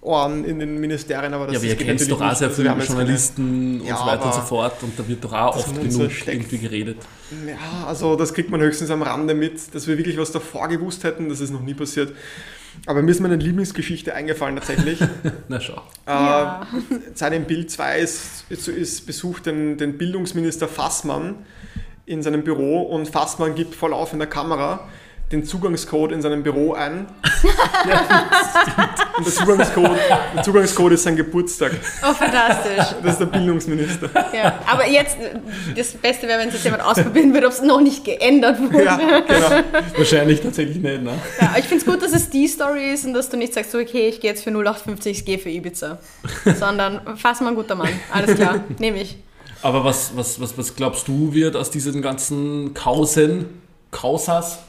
[0.01, 2.73] Ohren in den Ministerien, aber das Ja, aber ihr kennt doch auch sehr Also wir
[2.73, 5.75] viele Journalisten Ja, und so weiter und so fort und da wird doch auch oft
[5.75, 6.29] genug steckt.
[6.29, 6.99] irgendwie geredet.
[7.47, 11.05] Ja, also das kriegt man höchstens am Rande mit, dass wir wirklich was davor gewusst
[11.05, 12.13] hätten, das ist noch nie passiert.
[12.87, 15.01] Aber mir ist meine Lieblingsgeschichte eingefallen tatsächlich.
[15.49, 15.83] Na schau.
[16.07, 16.63] Ja.
[16.91, 21.35] Äh, seit dem Bild 2 ist, ist, ist besucht den, den Bildungsminister Fassmann
[22.09, 24.81] in seinem Büro und Fassmann gibt vor laufender Kamera
[25.31, 27.07] den Zugangscode in seinem Büro ein.
[29.19, 29.99] und der Zugangscode,
[30.35, 31.73] der Zugangscode ist sein Geburtstag.
[32.03, 32.97] Oh, fantastisch.
[33.03, 34.09] Das ist der Bildungsminister.
[34.35, 35.19] Ja, aber jetzt,
[35.77, 38.85] das Beste wäre, wenn es jetzt jemand ausprobieren würde, ob es noch nicht geändert wurde.
[38.85, 39.51] Ja, genau.
[39.97, 41.13] Wahrscheinlich tatsächlich nicht, ne?
[41.41, 43.73] Ja, ich finde es gut, dass es die Story ist und dass du nicht sagst,
[43.73, 45.99] so, okay, ich gehe jetzt für 0850, ich gehe für Ibiza.
[46.59, 47.91] Sondern fass mal ein guter Mann.
[48.11, 49.19] Alles klar, nehme ich.
[49.63, 53.47] Aber was, was, was, was glaubst du, wird aus diesen ganzen Kausen,
[53.91, 54.61] Kausas,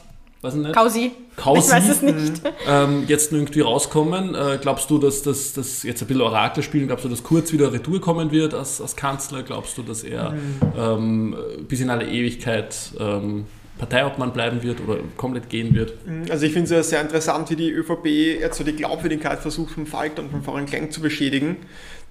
[0.42, 0.74] weiß ich nicht?
[0.74, 1.12] Kausi.
[1.36, 2.42] Kausi, Ich weiß es nicht.
[2.68, 4.34] ähm, jetzt irgendwie rauskommen?
[4.34, 6.86] Äh, glaubst du, dass das dass jetzt ein bisschen Orakel spielen?
[6.88, 9.42] Glaubst du, dass Kurz wieder retour kommen wird als, als Kanzler?
[9.42, 10.34] Glaubst du, dass er
[10.76, 11.36] ähm,
[11.68, 13.44] bis in alle Ewigkeit ähm,
[13.80, 15.94] Parteiobmann bleiben wird oder komplett gehen wird?
[16.30, 18.06] Also ich finde es ja sehr interessant, wie die ÖVP
[18.40, 21.56] jetzt so die Glaubwürdigkeit versucht, vom Falter und von Florian Klenk zu beschädigen.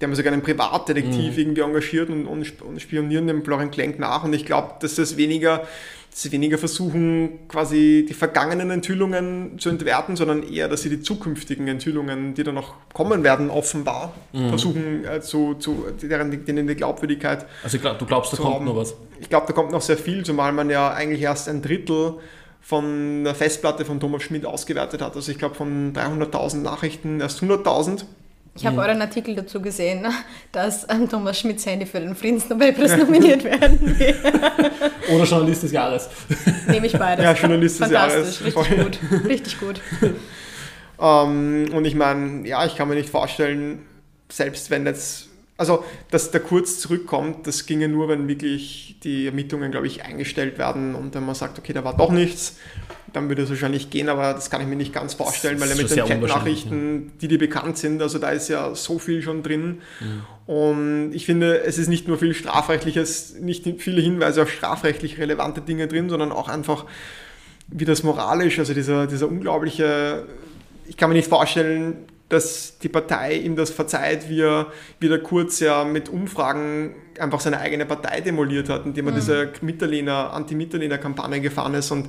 [0.00, 4.24] Die haben sogar einen Privatdetektiv irgendwie engagiert und, und spionieren dem Florian Klenk nach.
[4.24, 5.66] Und ich glaube, dass das weniger,
[6.10, 11.00] dass sie weniger versuchen, quasi die vergangenen Enthüllungen zu entwerten, sondern eher, dass sie die
[11.00, 14.12] zukünftigen Enthüllungen, die dann noch kommen werden, offenbar,
[14.48, 18.64] versuchen, äh, zu, zu, deren, denen die Glaubwürdigkeit Also glaub, du glaubst, da kommt haben.
[18.64, 18.94] noch was?
[19.20, 22.14] Ich glaube, da kommt noch sehr viel, zumal man ja eigentlich erst ein Drittel
[22.60, 25.16] von der Festplatte von Thomas Schmidt ausgewertet hat.
[25.16, 28.04] Also ich glaube von 300.000 Nachrichten erst 100.000.
[28.56, 30.06] Ich habe euren Artikel dazu gesehen,
[30.52, 34.14] dass ähm, Thomas Schmidts Handy für den Friedensnobelpreis nominiert werden will.
[35.14, 36.08] Oder Journalist des Jahres.
[36.66, 37.24] Nehme ich beides.
[37.24, 38.44] Ja, Journalist des Fantastisch, Jahres.
[38.44, 38.84] richtig Voll.
[38.84, 38.98] gut.
[39.28, 39.80] Richtig gut.
[41.02, 43.86] Ähm, und ich meine, ja, ich kann mir nicht vorstellen,
[44.30, 45.29] selbst wenn jetzt,
[45.60, 50.56] also dass der Kurz zurückkommt, das ginge nur, wenn wirklich die Ermittlungen, glaube ich, eingestellt
[50.56, 52.56] werden und wenn man sagt, okay, da war doch nichts,
[53.12, 55.76] dann würde es wahrscheinlich gehen, aber das kann ich mir nicht ganz vorstellen, weil er
[55.76, 59.82] mit den Chatnachrichten, die dir bekannt sind, also da ist ja so viel schon drin.
[60.46, 65.60] Und ich finde, es ist nicht nur viel strafrechtliches, nicht viele Hinweise auf strafrechtlich relevante
[65.60, 66.86] Dinge drin, sondern auch einfach,
[67.68, 70.24] wie das moralisch, also dieser, dieser unglaubliche,
[70.86, 74.68] ich kann mir nicht vorstellen, dass die Partei ihm das verzeiht, wie er,
[75.00, 79.52] wie der Kurz ja mit Umfragen einfach seine eigene Partei demoliert hat, indem er diese
[79.60, 82.08] Mitterlehner, Anti-Mitterlehner-Kampagne gefahren ist und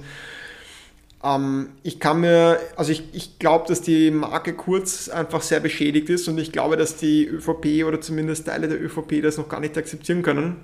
[1.23, 6.09] ähm, ich kann mir, also ich, ich glaube, dass die Marke Kurz einfach sehr beschädigt
[6.09, 9.59] ist und ich glaube, dass die ÖVP oder zumindest Teile der ÖVP das noch gar
[9.59, 10.57] nicht akzeptieren können,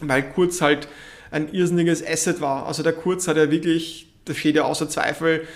[0.00, 0.88] weil Kurz halt
[1.30, 2.66] ein irrsinniges Asset war.
[2.66, 5.46] Also der Kurz hat ja wirklich, das steht ja außer Zweifel,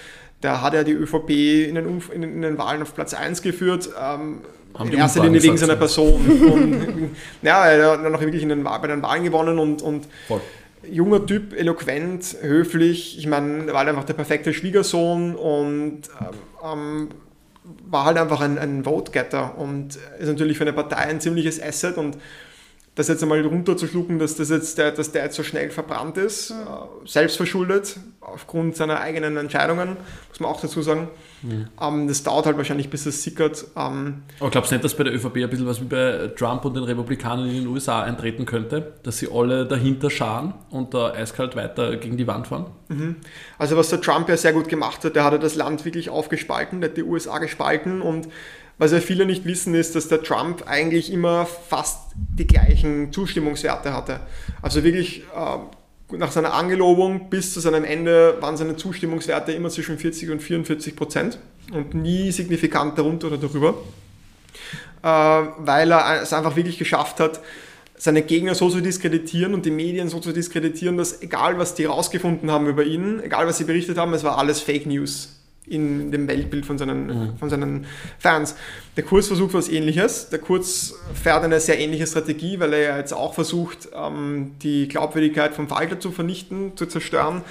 [0.42, 1.30] der hat ja die ÖVP
[1.68, 3.90] in den, Umf in, den Wahlen auf Platz 1 geführt.
[4.00, 4.40] Ähm,
[4.78, 6.14] in erster Umfragen Linie wegen seiner Person.
[6.14, 7.10] und,
[7.42, 10.40] ja, er hat dann auch wirklich in den, bei den Wahlen gewonnen und, und Voll.
[10.90, 13.18] junger Typ, eloquent, höflich.
[13.18, 16.28] Ich meine, er war halt einfach der perfekte Schwiegersohn und ähm,
[16.64, 17.08] ähm,
[17.88, 21.96] war halt einfach ein, ein Vote-Getter und ist natürlich für eine Partei ein ziemliches Asset
[21.96, 22.16] und
[22.94, 26.50] das jetzt einmal runterzuschlucken, dass, das jetzt der, dass der jetzt so schnell verbrannt ist,
[26.50, 26.54] äh,
[27.06, 29.96] selbstverschuldet, aufgrund seiner eigenen Entscheidungen,
[30.28, 31.08] muss man auch dazu sagen.
[31.80, 33.64] Ähm, das dauert halt wahrscheinlich, bis es sickert.
[33.76, 36.66] Ähm, Aber glaubst du nicht, dass bei der ÖVP ein bisschen was wie bei Trump
[36.66, 38.92] und den Republikanern in den USA eintreten könnte?
[39.02, 42.66] Dass sie alle dahinter scharen und da eiskalt weiter gegen die Wand fahren?
[43.58, 46.10] Also was der Trump ja sehr gut gemacht hat, der hat ja das Land wirklich
[46.10, 48.28] aufgespalten, der hat die USA gespalten und
[48.78, 53.92] was ja viele nicht wissen, ist, dass der Trump eigentlich immer fast die gleichen Zustimmungswerte
[53.92, 54.20] hatte.
[54.60, 59.98] Also wirklich äh, nach seiner Angelobung bis zu seinem Ende waren seine Zustimmungswerte immer zwischen
[59.98, 61.38] 40 und 44 Prozent
[61.72, 63.74] und nie signifikant darunter oder darüber,
[65.02, 67.40] äh, weil er es einfach wirklich geschafft hat,
[67.96, 71.84] seine Gegner so zu diskreditieren und die Medien so zu diskreditieren, dass egal was die
[71.84, 76.10] rausgefunden haben über ihn, egal was sie berichtet haben, es war alles Fake News in
[76.10, 77.86] dem Weltbild von seinen, von seinen
[78.18, 78.56] Fans.
[78.96, 80.28] Der Kurz versucht was ähnliches.
[80.28, 84.88] Der Kurz fährt eine sehr ähnliche Strategie, weil er ja jetzt auch versucht, ähm, die
[84.88, 87.42] Glaubwürdigkeit vom Falter zu vernichten, zu zerstören,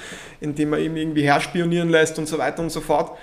[0.41, 3.17] indem er ihm irgendwie herspionieren lässt und so weiter und so fort.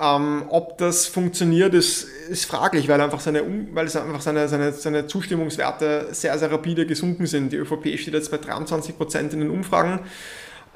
[0.00, 4.72] Ähm, ob das funktioniert, ist, ist fraglich, weil, einfach seine, weil es einfach seine, seine,
[4.72, 7.52] seine Zustimmungswerte sehr, sehr rapide gesunken sind.
[7.52, 10.00] Die ÖVP steht jetzt bei 23 Prozent in den Umfragen.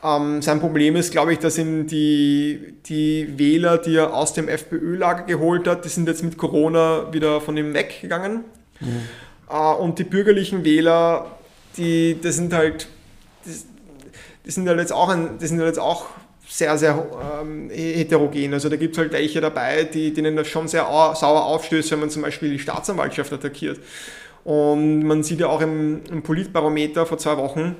[0.04, 4.48] Ähm, sein Problem ist, glaube ich, dass ihm die, die Wähler, die er aus dem
[4.48, 8.44] FPÖ-Lager geholt hat, die sind jetzt mit Corona wieder von ihm weggegangen.
[9.48, 11.26] Äh, und die bürgerlichen Wähler,
[11.76, 12.88] die, das sind halt,
[13.44, 13.66] das,
[14.44, 16.06] die sind halt jetzt auch, ein, die sind halt jetzt auch
[16.48, 17.06] sehr, sehr
[17.40, 18.52] ähm, heterogen.
[18.52, 21.92] Also da gibt es halt welche dabei, die, denen das schon sehr au sauer aufstößt,
[21.92, 23.78] wenn man zum Beispiel die Staatsanwaltschaft attackiert.
[24.42, 27.76] Und man sieht ja auch im, im Politbarometer vor zwei Wochen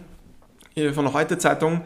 [0.95, 1.83] von der Heute-Zeitung,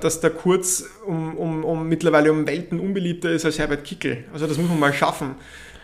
[0.00, 4.24] dass der Kurz um, um, um mittlerweile um Welten unbeliebter ist als Herbert Kickel.
[4.32, 5.34] Also das muss man mal schaffen.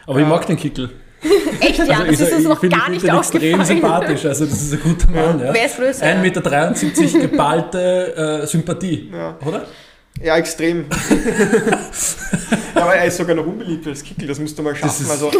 [0.07, 0.91] Aber ich mag den Kickel.
[1.61, 3.67] Echt, ja, das ist uns noch finde- gar ich nicht den extrem aufgefallen.
[3.67, 4.25] sympathisch.
[4.25, 5.41] Also das ist ein guter Mann.
[5.41, 5.53] Ja.
[5.53, 6.07] Wer ist größer?
[6.07, 9.37] 1,73 Meter geballte äh, Sympathie, Ja.
[9.45, 9.67] oder?
[10.23, 10.87] Ja, extrem.
[12.75, 15.07] ja, aber er ist sogar noch unbeliebter als Kickel, das musst du mal schaffen.
[15.11, 15.31] Also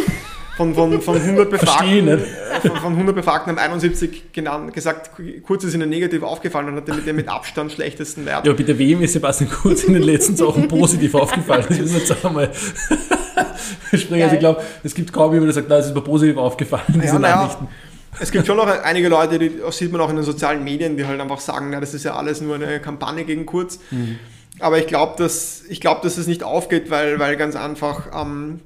[0.59, 2.19] von, von, von, 100 Befragten,
[2.61, 5.11] von, von 100 Befragten haben 71 genannt, gesagt,
[5.43, 8.45] Kurz ist ihnen negativ aufgefallen und hat mit dem mit Abstand schlechtesten Wert.
[8.45, 11.63] Ja, bitte, wem ist Sebastian Kurz in den letzten Wochen positiv aufgefallen?
[11.69, 12.51] Das ist jetzt einmal
[13.93, 14.23] springen.
[14.23, 16.83] Also ich glaube, es gibt kaum jemanden, der sagt, nein, es ist mir positiv aufgefallen,
[16.89, 17.69] diese Ja, Nachrichten.
[18.19, 20.97] es gibt schon noch einige Leute, die das sieht man auch in den sozialen Medien,
[20.97, 23.79] die halt einfach sagen, na, das ist ja alles nur eine Kampagne gegen Kurz.
[24.59, 28.59] Aber ich glaube, dass, ich glaub, dass es nicht aufgeht, weil, weil ganz einfach, ähm,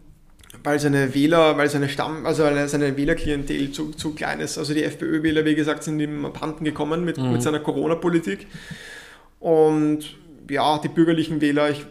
[0.64, 4.58] weil seine Wähler, weil seine Stamm, also weil seine Wählerklientel zu, zu klein ist.
[4.58, 8.48] Also die FPÖ-Wähler, wie gesagt, sind ihm abhanden gekommen mit, mit seiner Corona-Politik.
[9.40, 10.16] Und
[10.50, 11.86] ja, die bürgerlichen Wähler, ich,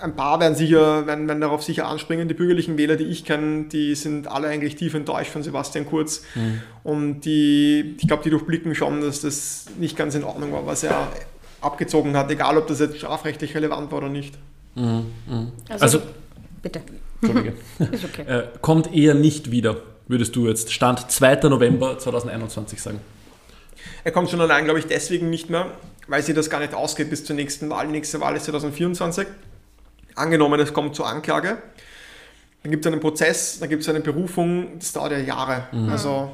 [0.00, 2.26] ein paar werden sicher, werden, werden darauf sicher anspringen.
[2.26, 6.24] Die bürgerlichen Wähler, die ich kenne, die sind alle eigentlich tief enttäuscht von Sebastian Kurz.
[6.82, 10.82] Und die, ich glaube, die durchblicken schon, dass das nicht ganz in Ordnung war, was
[10.82, 11.12] er
[11.60, 14.34] abgezogen hat, egal ob das jetzt strafrechtlich relevant war oder nicht.
[15.68, 16.00] Also,
[16.62, 16.80] bitte.
[17.36, 17.54] Entschuldige.
[17.96, 18.22] Ist okay.
[18.22, 19.76] äh, kommt eher nicht wieder,
[20.08, 21.48] würdest du jetzt Stand 2.
[21.48, 23.00] November 2021 sagen.
[24.04, 25.70] Er kommt schon allein, glaube ich, deswegen nicht mehr,
[26.06, 27.86] weil sie das gar nicht ausgeht bis zur nächsten Wahl.
[27.86, 29.26] Die nächste Wahl ist 2024.
[30.14, 31.58] Angenommen, es kommt zur Anklage.
[32.62, 35.66] Dann gibt es einen Prozess, dann gibt es eine Berufung, das dauert ja Jahre.
[35.90, 36.32] Also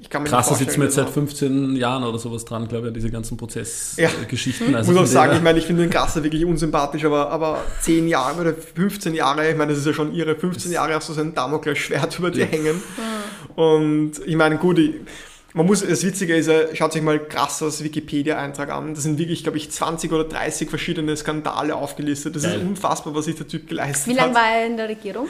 [0.00, 2.86] ich kann mir Krass, da vorstellen, jetzt seit dass- 15 Jahren oder sowas dran, glaube
[2.86, 3.38] ich, an diese ganzen Ja.
[3.38, 4.76] Prozessgeschichten.
[4.78, 8.06] Ich muss auch sagen, ich meine, ich finde den Grasser wirklich unsympathisch, aber, aber 10
[8.08, 11.12] Jahre oder 15 Jahre, ich meine, das ist ja schon ihre 15 Jahre auch so
[11.12, 12.82] sein Damoklesschwert über dir hängen.
[13.56, 14.94] Und ich meine, gut, ich,
[15.54, 18.94] man muss, das Witzige ist, ja, schaut sich mal Grassers Wikipedia-Eintrag an.
[18.94, 22.36] Das sind wirklich, glaube ich, 20 oder 30 verschiedene Skandale aufgelistet.
[22.36, 22.56] Das Geil.
[22.60, 24.36] ist unfassbar, was sich der Typ geleistet Wie lange hat.
[24.42, 25.26] war er in der Regierung?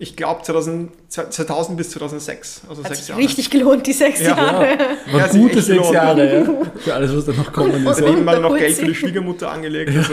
[0.00, 3.20] Ich glaube 2000, 2000 bis 2006, also Hat sechs sich Jahre.
[3.20, 4.28] richtig gelohnt, die sechs Ja.
[4.36, 4.78] Jahre.
[5.10, 5.92] War Ja, sie gute sechs gelohnt.
[5.92, 6.44] Jahre, ja.
[6.76, 8.00] Für alles, was da noch kommen ist.
[8.00, 8.56] Daneben mal noch.
[8.56, 9.90] Geld für die Schwiegermutter angelegt.
[9.96, 10.12] Also.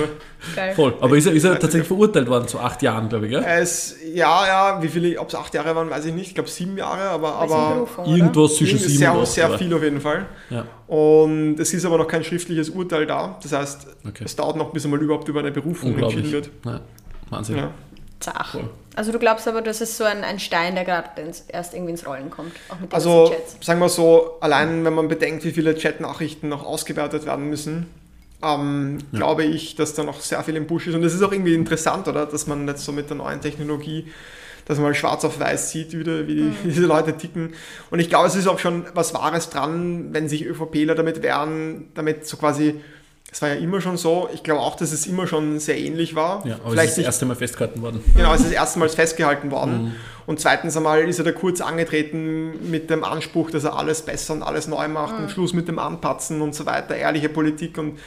[0.55, 0.73] Geil.
[0.75, 0.95] Voll.
[1.01, 3.45] Aber ist er, ist er tatsächlich verurteilt worden zu acht Jahren, glaube ich, gell?
[3.47, 6.29] Es, ja, ja, wie viele, ob es acht Jahre waren, weiß ich nicht.
[6.29, 7.87] Ich glaube sieben Jahre, aber, aber?
[8.07, 9.27] Irgendwas zwischen sieben sehr, und acht.
[9.27, 10.25] sehr viel auf jeden Fall.
[10.49, 10.65] Ja.
[10.87, 13.37] Und es ist aber noch kein schriftliches Urteil da.
[13.43, 14.23] Das heißt, Okay.
[14.25, 16.49] es dauert noch, bis einmal überhaupt über eine Berufung entschieden wird.
[16.65, 16.79] Ja.
[17.29, 17.57] Wahnsinn.
[17.57, 17.71] Ja.
[18.19, 18.51] Zach.
[18.51, 18.69] Voll.
[18.95, 21.09] Also du glaubst aber, das ist so ein, ein Stein, der gerade
[21.49, 22.53] erst irgendwie ins Rollen kommt.
[22.69, 23.57] Auch mit den Also, Chats.
[23.65, 27.87] sagen wir so, allein wenn man bedenkt, wie viele Chat-Nachrichten noch ausgewertet werden müssen,
[28.41, 30.95] ähm, glaube ich, dass da noch sehr viel im Busch ist.
[30.95, 32.25] Und es ist auch irgendwie interessant, oder?
[32.25, 34.11] Dass man jetzt so mit der neuen Technologie,
[34.65, 37.53] dass man mal schwarz auf weiß sieht, wie, die, wie, wie diese Leute ticken.
[37.91, 41.89] Und ich glaube, es ist auch schon was Wahres dran, wenn sich ÖVPler damit wehren,
[41.95, 42.79] damit so quasi,
[43.35, 46.15] es war ja immer schon so, ich glaube auch, dass es immer schon sehr ähnlich
[46.15, 46.47] war.
[46.47, 48.01] Ja, aber Vielleicht es ist das erste Mal festgehalten worden.
[48.15, 49.93] Genau, es ist erstmals festgehalten worden.
[50.25, 54.35] Und zweitens einmal ist er da kurz angetreten mit dem Anspruch, dass er alles besser
[54.35, 57.77] und alles neu macht und Schluss mit dem Anpatzen und so weiter, ehrliche Politik.
[57.77, 57.99] Und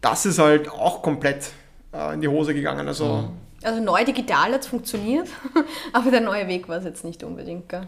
[0.00, 1.50] das ist halt auch komplett
[1.92, 2.88] äh, in die Hose gegangen.
[2.88, 3.30] Also
[3.62, 5.28] Also neu digital hat es funktioniert,
[5.92, 7.68] aber der neue Weg war es jetzt nicht unbedingt.
[7.68, 7.86] Gell?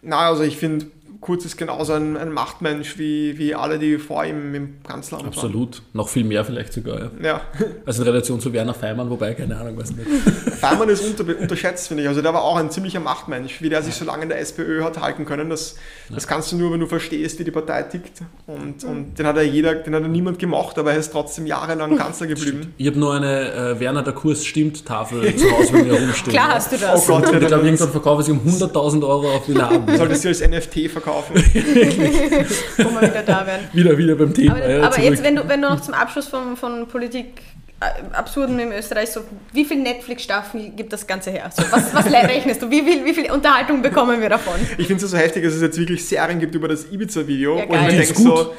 [0.00, 0.86] Na, also ich finde,
[1.20, 5.82] Kurz ist genauso ein, ein Machtmensch wie, wie alle, die vor ihm im Kanzleramt Absolut.
[5.92, 6.98] Noch viel mehr vielleicht sogar.
[6.98, 7.04] Ja.
[7.04, 7.24] waren.
[7.24, 7.40] Ja.
[7.86, 10.08] Also in Relation zu Werner Feimann, wobei, keine Ahnung, weiß nicht.
[10.60, 12.08] Feimann ist unter, unterschätzt, finde ich.
[12.08, 14.82] Also der war auch ein ziemlicher Machtmensch, wie der sich so lange in der SPÖ
[14.82, 15.50] hat halten können.
[15.50, 15.76] Das,
[16.12, 18.22] das kannst du nur, wenn du verstehst, wie die Partei tickt.
[18.46, 21.46] Und, und den hat er jeder, den hat er niemand gemocht, aber er ist trotzdem
[21.46, 22.72] jahrelang Kanzler geblieben.
[22.78, 26.32] Ich habe nur eine äh, Werner der Kurs stimmt Tafel zu Hause bei mir rumstehen.
[26.32, 27.08] Klar hast du das.
[27.08, 29.96] Oh Gott, ich ja, glaube, irgendwann verkaufe ich sie um 100.000 Euro auf Willhaben.
[29.96, 31.03] solltest du als NFT verkaufen.
[31.36, 33.60] wo wir wieder da wären.
[33.72, 34.56] wieder, wieder beim Thema.
[34.56, 37.42] Aber, ja, aber jetzt, wenn du, wenn du noch zum Abschluss von, von Politik
[37.80, 39.20] äh, Absurden in Österreich, so,
[39.52, 41.50] wie viele Netflix-Staffeln gibt das Ganze her?
[41.54, 42.70] So, was, was rechnest du?
[42.70, 44.54] Wie viel, wie viel Unterhaltung bekommen wir davon?
[44.78, 47.66] Ich finde es so heftig, dass es jetzt wirklich Serien gibt über das Ibiza-Video, Ja,
[47.66, 48.24] denke ist gut.
[48.24, 48.54] so,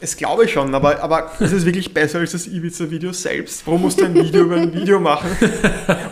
[0.00, 3.66] es glaube ich schon, aber, aber ist es wirklich besser als das Ibiza-Video selbst?
[3.66, 5.30] Warum musst du ein Video über ein Video machen?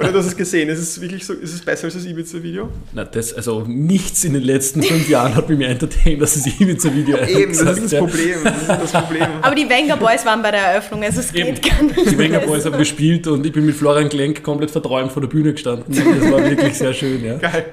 [0.00, 2.68] Oder du hast es gesehen, ist es wirklich so, ist es besser als das Ibiza-Video?
[2.92, 6.46] Na, das, also nichts in den letzten fünf Jahren hat mich mehr entertained, dass das
[6.46, 7.98] Ibiza-Video Eben, das gesagt, ist das ja.
[8.00, 8.38] Problem.
[8.44, 9.28] Das ist das Problem.
[9.40, 11.54] Aber die Wenger Boys waren bei der Eröffnung, also es Eben.
[11.54, 12.10] geht gar nicht.
[12.10, 15.28] Die Wenger Boys haben gespielt und ich bin mit Florian Klenk komplett verträumt vor der
[15.28, 15.94] Bühne gestanden.
[15.94, 17.36] Das war wirklich sehr schön, ja.
[17.36, 17.66] Geil.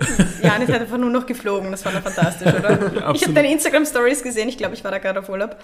[0.44, 3.14] Janis hat einfach nur noch geflogen, das war doch fantastisch, oder?
[3.16, 5.58] ich habe deine Instagram-Stories gesehen, ich glaube, ich war da gerade auf Urlaub.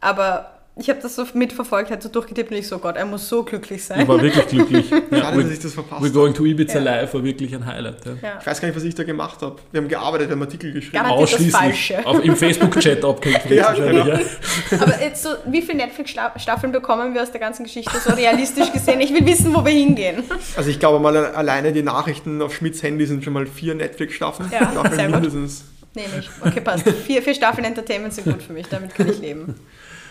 [0.00, 3.26] Aber ich habe das so mitverfolgt, hat so durchgetippt und ich so, Gott, er muss
[3.30, 4.06] so glücklich Ich sein.
[4.06, 4.90] war wirklich glücklich.
[5.10, 6.84] Ja, Schade, dass we're, ich das verpasst we're going to Ibiza Ja.
[7.00, 8.04] live war wirklich ein Highlight.
[8.04, 8.12] Ja.
[8.22, 8.38] Ja.
[8.38, 9.56] Ich weiß gar nicht, was ich da gemacht habe.
[9.72, 10.92] Wir haben gearbeitet, wir haben Artikel geschrieben.
[11.02, 11.54] Garantiert das Ausschließlich
[11.94, 12.06] Falsche.
[12.06, 13.50] auf, im Facebook-Chat abgehängt.
[13.50, 14.16] Ja, wahrscheinlich, genau.
[14.18, 14.80] ja.
[14.82, 19.00] Aber jetzt so, wie viele Netflix-Staffeln bekommen wir aus der ganzen Geschichte so realistisch gesehen?
[19.00, 20.24] Ich will wissen, wo wir hingehen.
[20.58, 24.50] Also ich glaube mal, alleine die Nachrichten auf Schmidts Handy sind schon mal vier Netflix-Staffeln.
[24.52, 25.14] Ja, Staffeln sehr gut.
[25.14, 25.64] mindestens.
[25.94, 26.28] Nehme ich.
[26.44, 26.86] Okay, passt.
[26.86, 29.54] Vier, vier Staffeln Entertainment sind gut für mich, damit kann ich leben.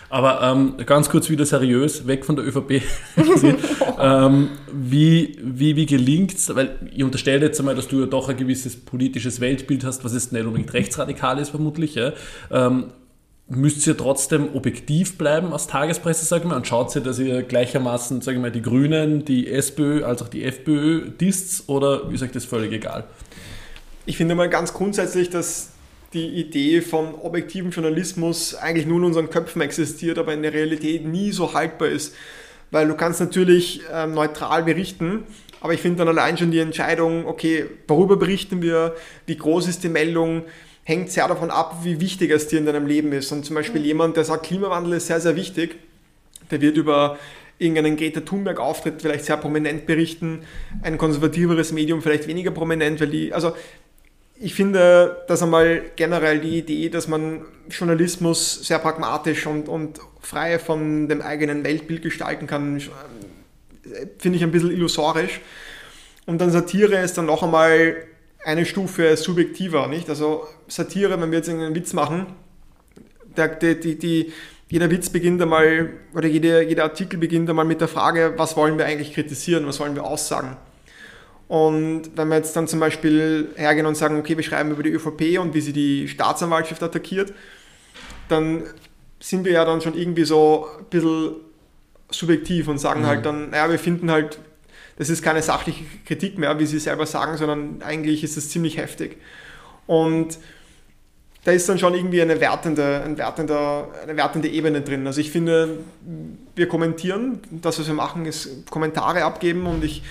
[0.08, 2.82] Aber ähm, ganz kurz wieder seriös, weg von der ÖVP.
[4.00, 8.28] ähm, wie wie, wie gelingt es, weil ich unterstelle jetzt einmal, dass du ja doch
[8.28, 11.96] ein gewisses politisches Weltbild hast, was jetzt nicht unbedingt rechtsradikal ist, vermutlich.
[11.96, 12.12] Ja?
[12.50, 12.92] Ähm,
[13.48, 17.42] müsst ihr trotzdem objektiv bleiben als Tagespresse, sage ich mal, und schaut ihr, dass ihr
[17.42, 22.22] gleichermaßen, sage ich mal, die Grünen, die SPÖ als auch die FPÖ disst oder ist
[22.22, 23.04] euch das völlig egal?
[24.04, 25.70] Ich finde mal ganz grundsätzlich, dass
[26.12, 31.04] die Idee von objektivem Journalismus eigentlich nur in unseren Köpfen existiert, aber in der Realität
[31.04, 32.14] nie so haltbar ist.
[32.70, 35.24] Weil du kannst natürlich äh, neutral berichten,
[35.60, 38.94] aber ich finde dann allein schon die Entscheidung, okay, worüber berichten wir,
[39.26, 40.44] wie groß ist die Meldung,
[40.84, 43.32] hängt sehr davon ab, wie wichtig es dir in deinem Leben ist.
[43.32, 43.86] Und zum Beispiel mhm.
[43.86, 45.76] jemand, der sagt, Klimawandel ist sehr, sehr wichtig,
[46.50, 47.18] der wird über
[47.58, 50.42] irgendeinen Greta Thunberg-Auftritt vielleicht sehr prominent berichten,
[50.82, 53.54] ein konservativeres Medium vielleicht weniger prominent, weil die, also
[54.38, 60.58] ich finde, dass einmal generell die Idee, dass man Journalismus sehr pragmatisch und, und frei
[60.58, 62.80] von dem eigenen Weltbild gestalten kann,
[64.18, 65.40] finde ich ein bisschen illusorisch.
[66.26, 67.96] Und dann Satire ist dann noch einmal
[68.44, 70.08] eine Stufe subjektiver, nicht?
[70.08, 72.26] Also Satire, wenn wir jetzt einen Witz machen,
[73.36, 74.32] der, die, die, die,
[74.68, 78.78] jeder Witz beginnt einmal, oder jede, jeder Artikel beginnt einmal mit der Frage, was wollen
[78.78, 80.56] wir eigentlich kritisieren, was wollen wir aussagen.
[81.48, 84.90] Und wenn wir jetzt dann zum Beispiel hergehen und sagen, okay, wir schreiben über die
[84.90, 87.32] ÖVP und wie sie die Staatsanwaltschaft attackiert,
[88.28, 88.64] dann
[89.20, 91.36] sind wir ja dann schon irgendwie so ein bisschen
[92.10, 93.06] subjektiv und sagen mhm.
[93.06, 94.38] halt dann, naja, wir finden halt,
[94.96, 98.78] das ist keine sachliche Kritik mehr, wie sie selber sagen, sondern eigentlich ist es ziemlich
[98.78, 99.18] heftig.
[99.86, 100.38] Und
[101.44, 105.06] da ist dann schon irgendwie eine wertende, ein wertender, eine wertende Ebene drin.
[105.06, 105.78] Also ich finde,
[106.56, 110.02] wir kommentieren, das, was wir machen, ist Kommentare abgeben und ich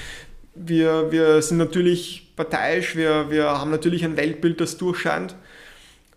[0.56, 5.36] wir, wir sind natürlich parteiisch, wir, wir haben natürlich ein Weltbild, das durchscheint.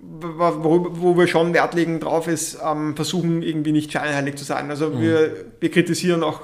[0.00, 4.70] Wo, wo wir schon Wert legen drauf ist, ähm, versuchen irgendwie nicht scheinheilig zu sein.
[4.70, 5.00] Also mhm.
[5.00, 6.42] wir, wir kritisieren auch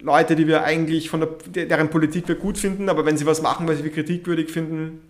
[0.00, 3.40] Leute, die wir eigentlich von der, deren Politik wir gut finden, aber wenn sie was
[3.40, 5.00] machen, was wir kritikwürdig finden,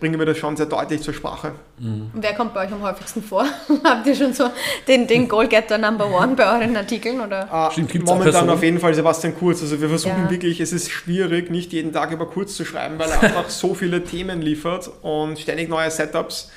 [0.00, 1.52] bringen wir das schon sehr deutlich zur Sprache.
[1.78, 2.10] Mhm.
[2.14, 3.44] Wer kommt bei euch am häufigsten vor?
[3.84, 4.50] Habt ihr schon so
[4.86, 7.20] den, den Goalgetter Number One bei euren Artikeln?
[7.20, 7.52] Oder?
[7.52, 7.70] Ah,
[8.06, 9.60] momentan auf jeden Fall Sebastian Kurz.
[9.60, 10.30] Also wir versuchen ja.
[10.30, 13.74] wirklich, es ist schwierig, nicht jeden Tag über Kurz zu schreiben, weil er einfach so
[13.74, 16.50] viele Themen liefert und ständig neue Setups.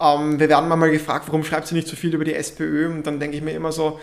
[0.00, 2.88] Ähm, wir werden mal gefragt, warum schreibt sie nicht so viel über die SPÖ?
[2.88, 4.00] Und dann denke ich mir immer so,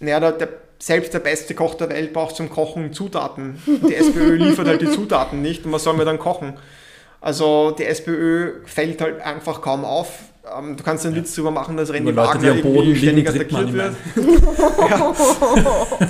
[0.00, 0.48] naja, der, der,
[0.80, 3.62] selbst der beste Koch der Welt braucht zum Kochen Zutaten.
[3.66, 6.54] Die SPÖ liefert halt die Zutaten nicht und was sollen wir dann kochen?
[7.20, 10.20] Also die SPÖ fällt halt einfach kaum auf.
[10.56, 13.94] Ähm, du kannst einen Witz darüber machen, dass René Wagner irgendwie ständig attackiert wird.
[14.90, 15.14] ja.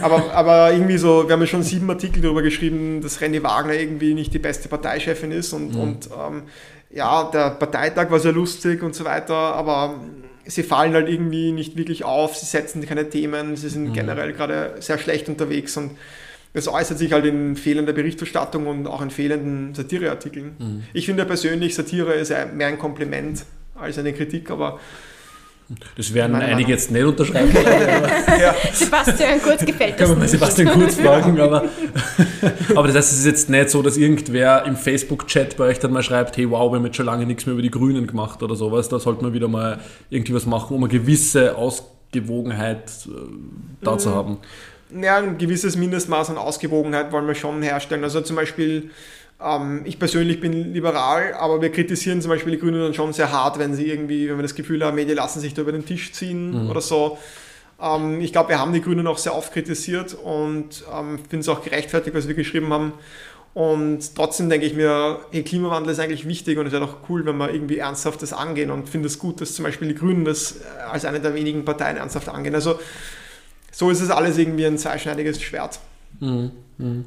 [0.02, 3.74] aber, aber irgendwie so, wir haben ja schon sieben Artikel darüber geschrieben, dass René Wagner
[3.74, 5.80] irgendwie nicht die beste Parteichefin ist und, mhm.
[5.80, 6.42] und ähm,
[6.90, 10.00] ja, der Parteitag war sehr lustig und so weiter, aber
[10.44, 13.92] sie fallen halt irgendwie nicht wirklich auf, sie setzen keine Themen, sie sind mhm.
[13.92, 15.92] generell gerade sehr schlecht unterwegs und
[16.56, 20.56] das äußert sich halt in fehlender Berichterstattung und auch in fehlenden Satireartikeln.
[20.58, 20.82] Mhm.
[20.94, 23.44] Ich finde persönlich, Satire ist mehr ein Kompliment
[23.74, 24.80] als eine Kritik, aber
[25.98, 26.70] das werden einige Meinung.
[26.70, 27.52] jetzt nicht unterschreiben.
[28.40, 28.54] ja.
[28.72, 29.98] Sebastian Kurz gefällt das.
[29.98, 31.64] Kann man mal Sebastian Kurz fragen, aber,
[32.74, 35.92] aber das heißt, es ist jetzt nicht so, dass irgendwer im Facebook-Chat bei euch dann
[35.92, 38.42] mal schreibt, hey wow, wir haben jetzt schon lange nichts mehr über die Grünen gemacht
[38.42, 38.88] oder sowas.
[38.88, 39.78] Da sollte man wieder mal
[40.08, 43.10] irgendwie was machen, um eine gewisse Ausgewogenheit äh,
[43.82, 43.98] da mhm.
[43.98, 44.38] zu haben
[44.90, 48.04] ja, ein gewisses Mindestmaß an Ausgewogenheit wollen wir schon herstellen.
[48.04, 48.90] Also zum Beispiel,
[49.42, 53.32] ähm, ich persönlich bin liberal, aber wir kritisieren zum Beispiel die Grünen dann schon sehr
[53.32, 55.84] hart, wenn sie irgendwie, wenn wir das Gefühl haben, Medien lassen sich da über den
[55.84, 56.70] Tisch ziehen mhm.
[56.70, 57.18] oder so.
[57.80, 61.48] Ähm, ich glaube, wir haben die Grünen auch sehr oft kritisiert und ähm, finde es
[61.48, 62.92] auch gerechtfertigt, was wir geschrieben haben.
[63.54, 67.24] Und trotzdem denke ich mir, hey, Klimawandel ist eigentlich wichtig und es wäre doch cool,
[67.24, 70.26] wenn wir irgendwie ernsthaft das angehen und finde es gut, dass zum Beispiel die Grünen
[70.26, 72.54] das äh, als eine der wenigen Parteien ernsthaft angehen.
[72.54, 72.78] Also
[73.76, 75.78] so ist es alles irgendwie ein zweischneidiges Schwert.
[76.20, 76.50] Mhm.
[76.78, 77.04] Mhm.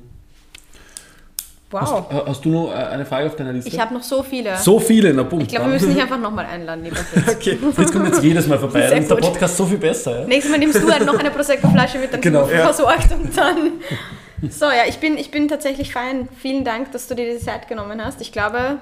[1.72, 1.82] Wow.
[1.82, 3.72] Hast, hast, du noch äh, eine Frage auf deiner Liste?
[3.72, 4.56] Ich habe noch so viele.
[4.58, 5.46] So viele, na Punkt.
[5.46, 7.28] Ich glaube, wir müssen dich einfach nochmal einladen, lieber Fritz.
[7.28, 7.58] okay.
[7.74, 8.88] Fritz kommt jetzt jedes Mal vorbei.
[8.88, 10.22] Dann ist der Podcast so viel besser.
[10.22, 10.28] Ja?
[10.28, 12.48] Nächstes Mal nimmst du halt noch eine Prosecco-Flasche mit, dann genau.
[12.48, 12.66] ja.
[12.66, 13.58] versorgt und dann...
[14.50, 16.30] So, ja, ich bin, ich bin tatsächlich fein.
[16.42, 18.22] Vielen Dank, dass du dir diese Zeit genommen hast.
[18.22, 18.78] Ich glaube,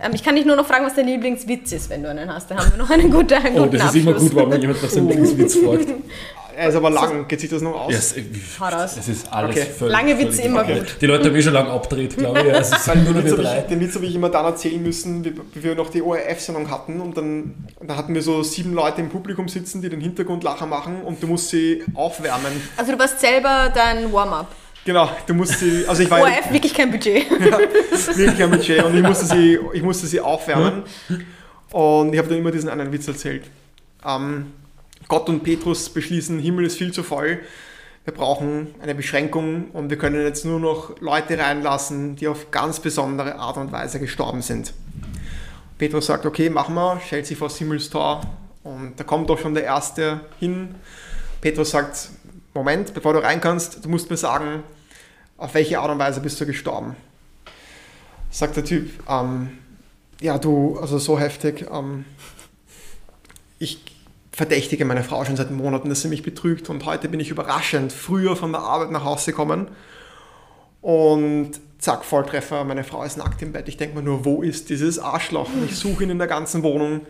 [0.00, 2.48] ähm, ich kann dich nur noch fragen, was dein Lieblingswitz ist, wenn du einen hast.
[2.48, 4.60] Dann haben wir noch einen guten, einen guten Oh, das ist immer gut, wenn man
[4.60, 5.88] jemand nach seinem Lieblingswitz fragt.
[6.56, 7.92] Er ist aber lang, geht sich das noch aus?
[7.92, 8.14] Yes,
[8.96, 9.66] es ist alles okay.
[9.66, 10.78] völlig, Lange Witze immer okay.
[10.78, 10.96] gut.
[11.00, 12.54] Die Leute haben eh schon lange abgedreht, glaube ich.
[12.54, 13.60] Also es sind nur noch drei.
[13.60, 17.00] Den Witz habe ich immer dann erzählen müssen, wie, wie wir noch die ORF-Sendung hatten.
[17.00, 21.02] Und dann, dann hatten wir so sieben Leute im Publikum sitzen, die den Hintergrundlacher machen
[21.02, 22.52] und du musst sie aufwärmen.
[22.76, 24.48] Also du warst selber dein Warm-up?
[24.84, 27.30] Genau, du musst sie, also ich war ORF, wirklich kein Budget.
[27.30, 27.58] ja,
[28.16, 30.82] wirklich kein Budget und ich musste sie, ich musste sie aufwärmen
[31.70, 33.44] und ich habe dann immer diesen einen Witz erzählt.
[34.04, 34.46] Ähm,
[35.12, 37.40] Gott und Petrus beschließen, Himmel ist viel zu voll.
[38.06, 42.80] Wir brauchen eine Beschränkung und wir können jetzt nur noch Leute reinlassen, die auf ganz
[42.80, 44.72] besondere Art und Weise gestorben sind.
[45.76, 48.22] Petrus sagt, okay, machen wir, stellt sich vor das Himmelstor
[48.62, 50.76] und da kommt doch schon der Erste hin.
[51.42, 52.08] Petrus sagt,
[52.54, 54.62] Moment, bevor du rein kannst, du musst mir sagen,
[55.36, 56.96] auf welche Art und Weise bist du gestorben?
[58.30, 59.58] Sagt der Typ, ähm,
[60.22, 62.06] ja du, also so heftig, ähm,
[63.58, 63.91] ich
[64.32, 67.92] verdächtige meine Frau schon seit Monaten, dass sie mich betrügt und heute bin ich überraschend
[67.92, 69.68] früher von der Arbeit nach Hause gekommen
[70.80, 73.68] und zack, Volltreffer, meine Frau ist nackt im Bett.
[73.68, 75.52] Ich denke mir nur, wo ist dieses Arschloch?
[75.52, 77.02] Und ich suche ihn in der ganzen Wohnung.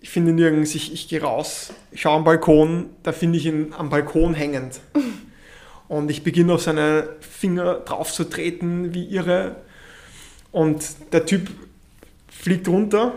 [0.00, 3.72] Ich finde ihn nirgends, ich, ich gehe raus, schaue am Balkon, da finde ich ihn
[3.76, 4.80] am Balkon hängend.
[5.88, 9.56] Und ich beginne auf seine Finger drauf zu treten, wie irre.
[10.52, 11.48] Und der Typ
[12.28, 13.12] fliegt runter,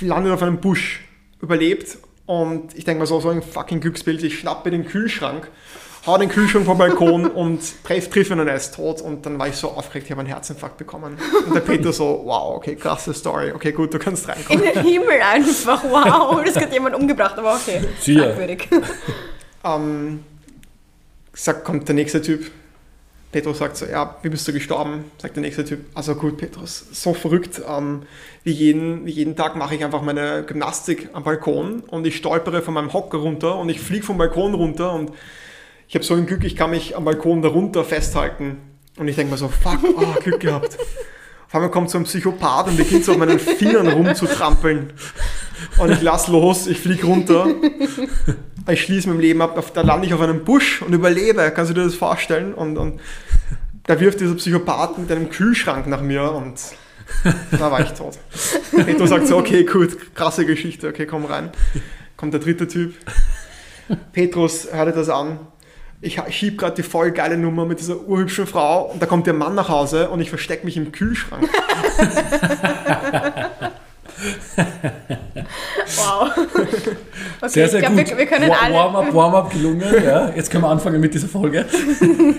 [0.00, 1.05] landet auf einem Busch,
[1.40, 1.98] überlebt.
[2.26, 4.22] Und ich denke mir so, so ein fucking Glücksbild.
[4.24, 5.48] Ich schnappe den Kühlschrank,
[6.06, 9.00] hau den Kühlschrank vom Balkon und treff, triff ihn und er ist tot.
[9.00, 11.18] Und dann war ich so aufgeregt, ich habe einen Herzinfarkt bekommen.
[11.46, 13.52] Und der Peter so, wow, okay, krasse Story.
[13.52, 14.64] Okay, gut, du kannst reinkommen.
[14.64, 16.42] In den Himmel einfach, wow.
[16.44, 17.80] Das hat jemand umgebracht, aber okay.
[18.00, 18.68] Fragwürdig.
[19.64, 20.24] Ähm,
[21.32, 22.50] sagt, kommt der nächste Typ.
[23.36, 25.10] Petrus sagt so, ja, wie bist du gestorben?
[25.18, 27.60] Sagt der nächste Typ, also gut, Petrus, so verrückt.
[27.68, 28.04] Ähm,
[28.44, 32.62] wie, jeden, wie jeden Tag mache ich einfach meine Gymnastik am Balkon und ich stolpere
[32.62, 35.12] von meinem Hocker runter und ich fliege vom Balkon runter und
[35.86, 38.56] ich habe so ein Glück, ich kann mich am Balkon darunter festhalten.
[38.96, 40.78] Und ich denke mir so, fuck, oh, Glück gehabt.
[41.46, 44.92] Auf einmal kommt so ein Psychopath und beginnt so auf meinen Fingern rumzutrampeln.
[45.78, 47.46] Und ich lass los, ich fliege runter
[48.72, 51.50] ich schließe mein Leben ab, da lande ich auf einem Busch und überlebe.
[51.54, 52.54] Kannst du dir das vorstellen?
[52.54, 53.00] Und, und
[53.84, 56.54] da wirft dieser Psychopath mit einem Kühlschrank nach mir und
[57.52, 58.18] da war ich tot.
[58.72, 61.50] Petro sagt so, okay, gut, krasse Geschichte, okay, komm rein.
[62.16, 62.94] Kommt der dritte Typ.
[64.12, 65.38] Petrus, hör dir das an.
[66.00, 69.34] Ich schieb gerade die voll geile Nummer mit dieser urhübschen Frau und da kommt der
[69.34, 71.48] Mann nach Hause und ich verstecke mich im Kühlschrank.
[75.96, 76.30] wow.
[77.38, 78.08] Okay, sehr, sehr glaub, gut.
[78.08, 78.74] Wir, wir können War, alle.
[78.74, 79.82] Warm-up, Warm-up gelungen.
[80.02, 80.30] Ja.
[80.34, 81.66] Jetzt können wir anfangen mit dieser Folge.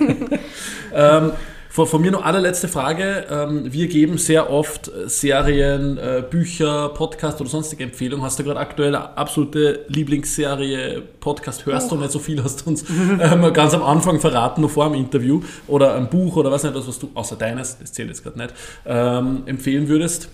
[0.93, 1.31] ähm,
[1.77, 3.27] von, von, mir noch allerletzte Frage.
[3.29, 8.25] Ähm, wir geben sehr oft Serien, äh, Bücher, Podcast oder sonstige Empfehlungen.
[8.25, 11.95] Hast du gerade aktuell eine absolute Lieblingsserie, Podcast hörst oh.
[11.95, 14.95] du nicht so viel, hast du uns ähm, ganz am Anfang verraten, noch vor dem
[14.95, 15.41] Interview.
[15.67, 18.39] Oder ein Buch oder was nicht, das, was du, außer deines, das zählt jetzt gerade
[18.39, 18.55] nicht,
[18.87, 20.29] ähm, empfehlen würdest?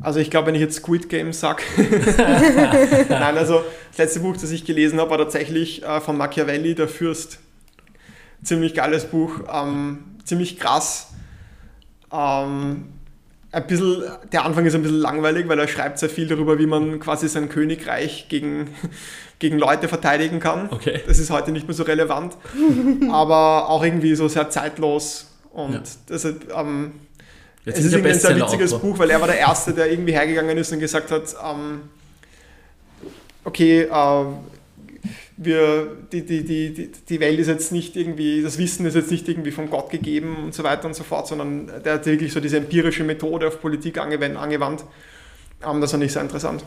[0.00, 1.64] Also ich glaube, wenn ich jetzt Squid Game sage,
[3.08, 6.86] nein, also das letzte Buch, das ich gelesen habe, war tatsächlich äh, von Machiavelli, Der
[6.86, 7.40] Fürst.
[8.42, 11.08] Ziemlich geiles Buch, ähm, ziemlich krass.
[12.12, 12.86] Ähm,
[13.52, 16.66] ein bisschen, der Anfang ist ein bisschen langweilig, weil er schreibt sehr viel darüber, wie
[16.66, 18.70] man quasi sein Königreich gegen,
[19.38, 20.68] gegen Leute verteidigen kann.
[20.70, 21.00] Okay.
[21.06, 22.36] Das ist heute nicht mehr so relevant,
[23.10, 25.82] aber auch irgendwie so sehr zeitlos und ja.
[26.08, 26.92] deshalb ähm,
[27.64, 30.12] Jetzt es ist irgendwie ein sehr witziges Buch, weil er war der Erste, der irgendwie
[30.12, 31.82] hergegangen ist und gesagt hat, ähm,
[33.44, 34.24] okay, äh,
[35.42, 39.26] wir, die, die, die, die Welt ist jetzt nicht irgendwie, das Wissen ist jetzt nicht
[39.26, 42.40] irgendwie von Gott gegeben und so weiter und so fort, sondern der hat wirklich so
[42.40, 44.36] diese empirische Methode auf Politik angewandt.
[44.36, 44.84] angewandt.
[45.66, 46.62] Ähm, das fand ich sehr interessant.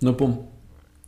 [0.00, 0.38] Na bumm.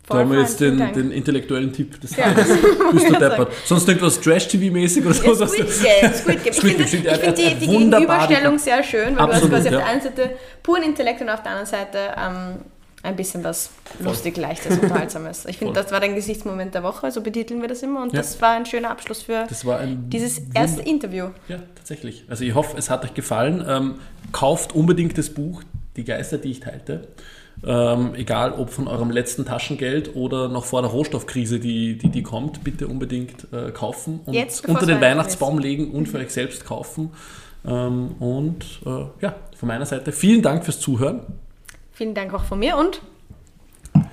[0.06, 2.48] Da haben wir jetzt den, den, intellektuellen Tipp des Tages.
[2.48, 2.56] Ja.
[2.92, 3.52] Bist du deppert.
[3.64, 5.44] Sonst irgendwas Trash-TV-mäßig oder so?
[5.44, 6.12] Ja, Squid Game.
[6.14, 6.52] Squid Game.
[6.80, 9.78] Ich finde find die, die Gegenüberstellung sehr schön, weil Absolut, du hast quasi ja.
[9.78, 10.30] auf der einen Seite
[10.62, 12.56] puren Intellekt und auf der anderen Seite ähm,
[13.03, 14.07] ein bisschen was Voll.
[14.07, 15.46] lustig, leichtes, unterhaltsames.
[15.46, 18.18] Ich finde, das war dein Gesichtsmoment der Woche, so betiteln wir das immer und ja.
[18.18, 19.46] das war ein schöner Abschluss für
[20.12, 21.28] dieses erste Interview.
[21.49, 22.24] Ja, tatsächlich.
[22.28, 23.64] Also ich hoffe, es hat euch gefallen.
[23.66, 23.94] Ähm,
[24.32, 25.62] kauft unbedingt das Buch
[25.96, 27.09] Die Geister, die ich teilte.
[27.66, 32.22] Ähm, egal ob von eurem letzten Taschengeld oder noch vor der Rohstoffkrise, die, die, die
[32.22, 35.64] kommt, bitte unbedingt äh, kaufen und Jetzt, unter den Weihnachtsbaum ist.
[35.64, 37.11] legen und für euch selbst kaufen.
[37.66, 41.22] Ähm, und äh, ja, von meiner Seite vielen Dank fürs Zuhören.
[41.99, 43.03] Vielen Dank auch von mir und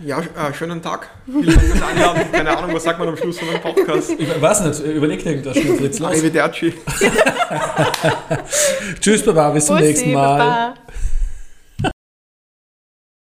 [0.03, 1.07] ja, äh, schönen Tag.
[1.27, 2.31] Vielen Dank fürs Einladen.
[2.31, 4.09] Keine Ahnung, was sagt man am Schluss von einem Podcast?
[4.17, 5.99] Ich weiß nicht, überlegt irgendwas schon, Fritz.
[5.99, 6.09] Los.
[6.09, 6.73] Arrivederci.
[8.99, 10.37] Tschüss, Baba, bis zum Bussi, nächsten Mal.
[10.39, 10.73] Baba.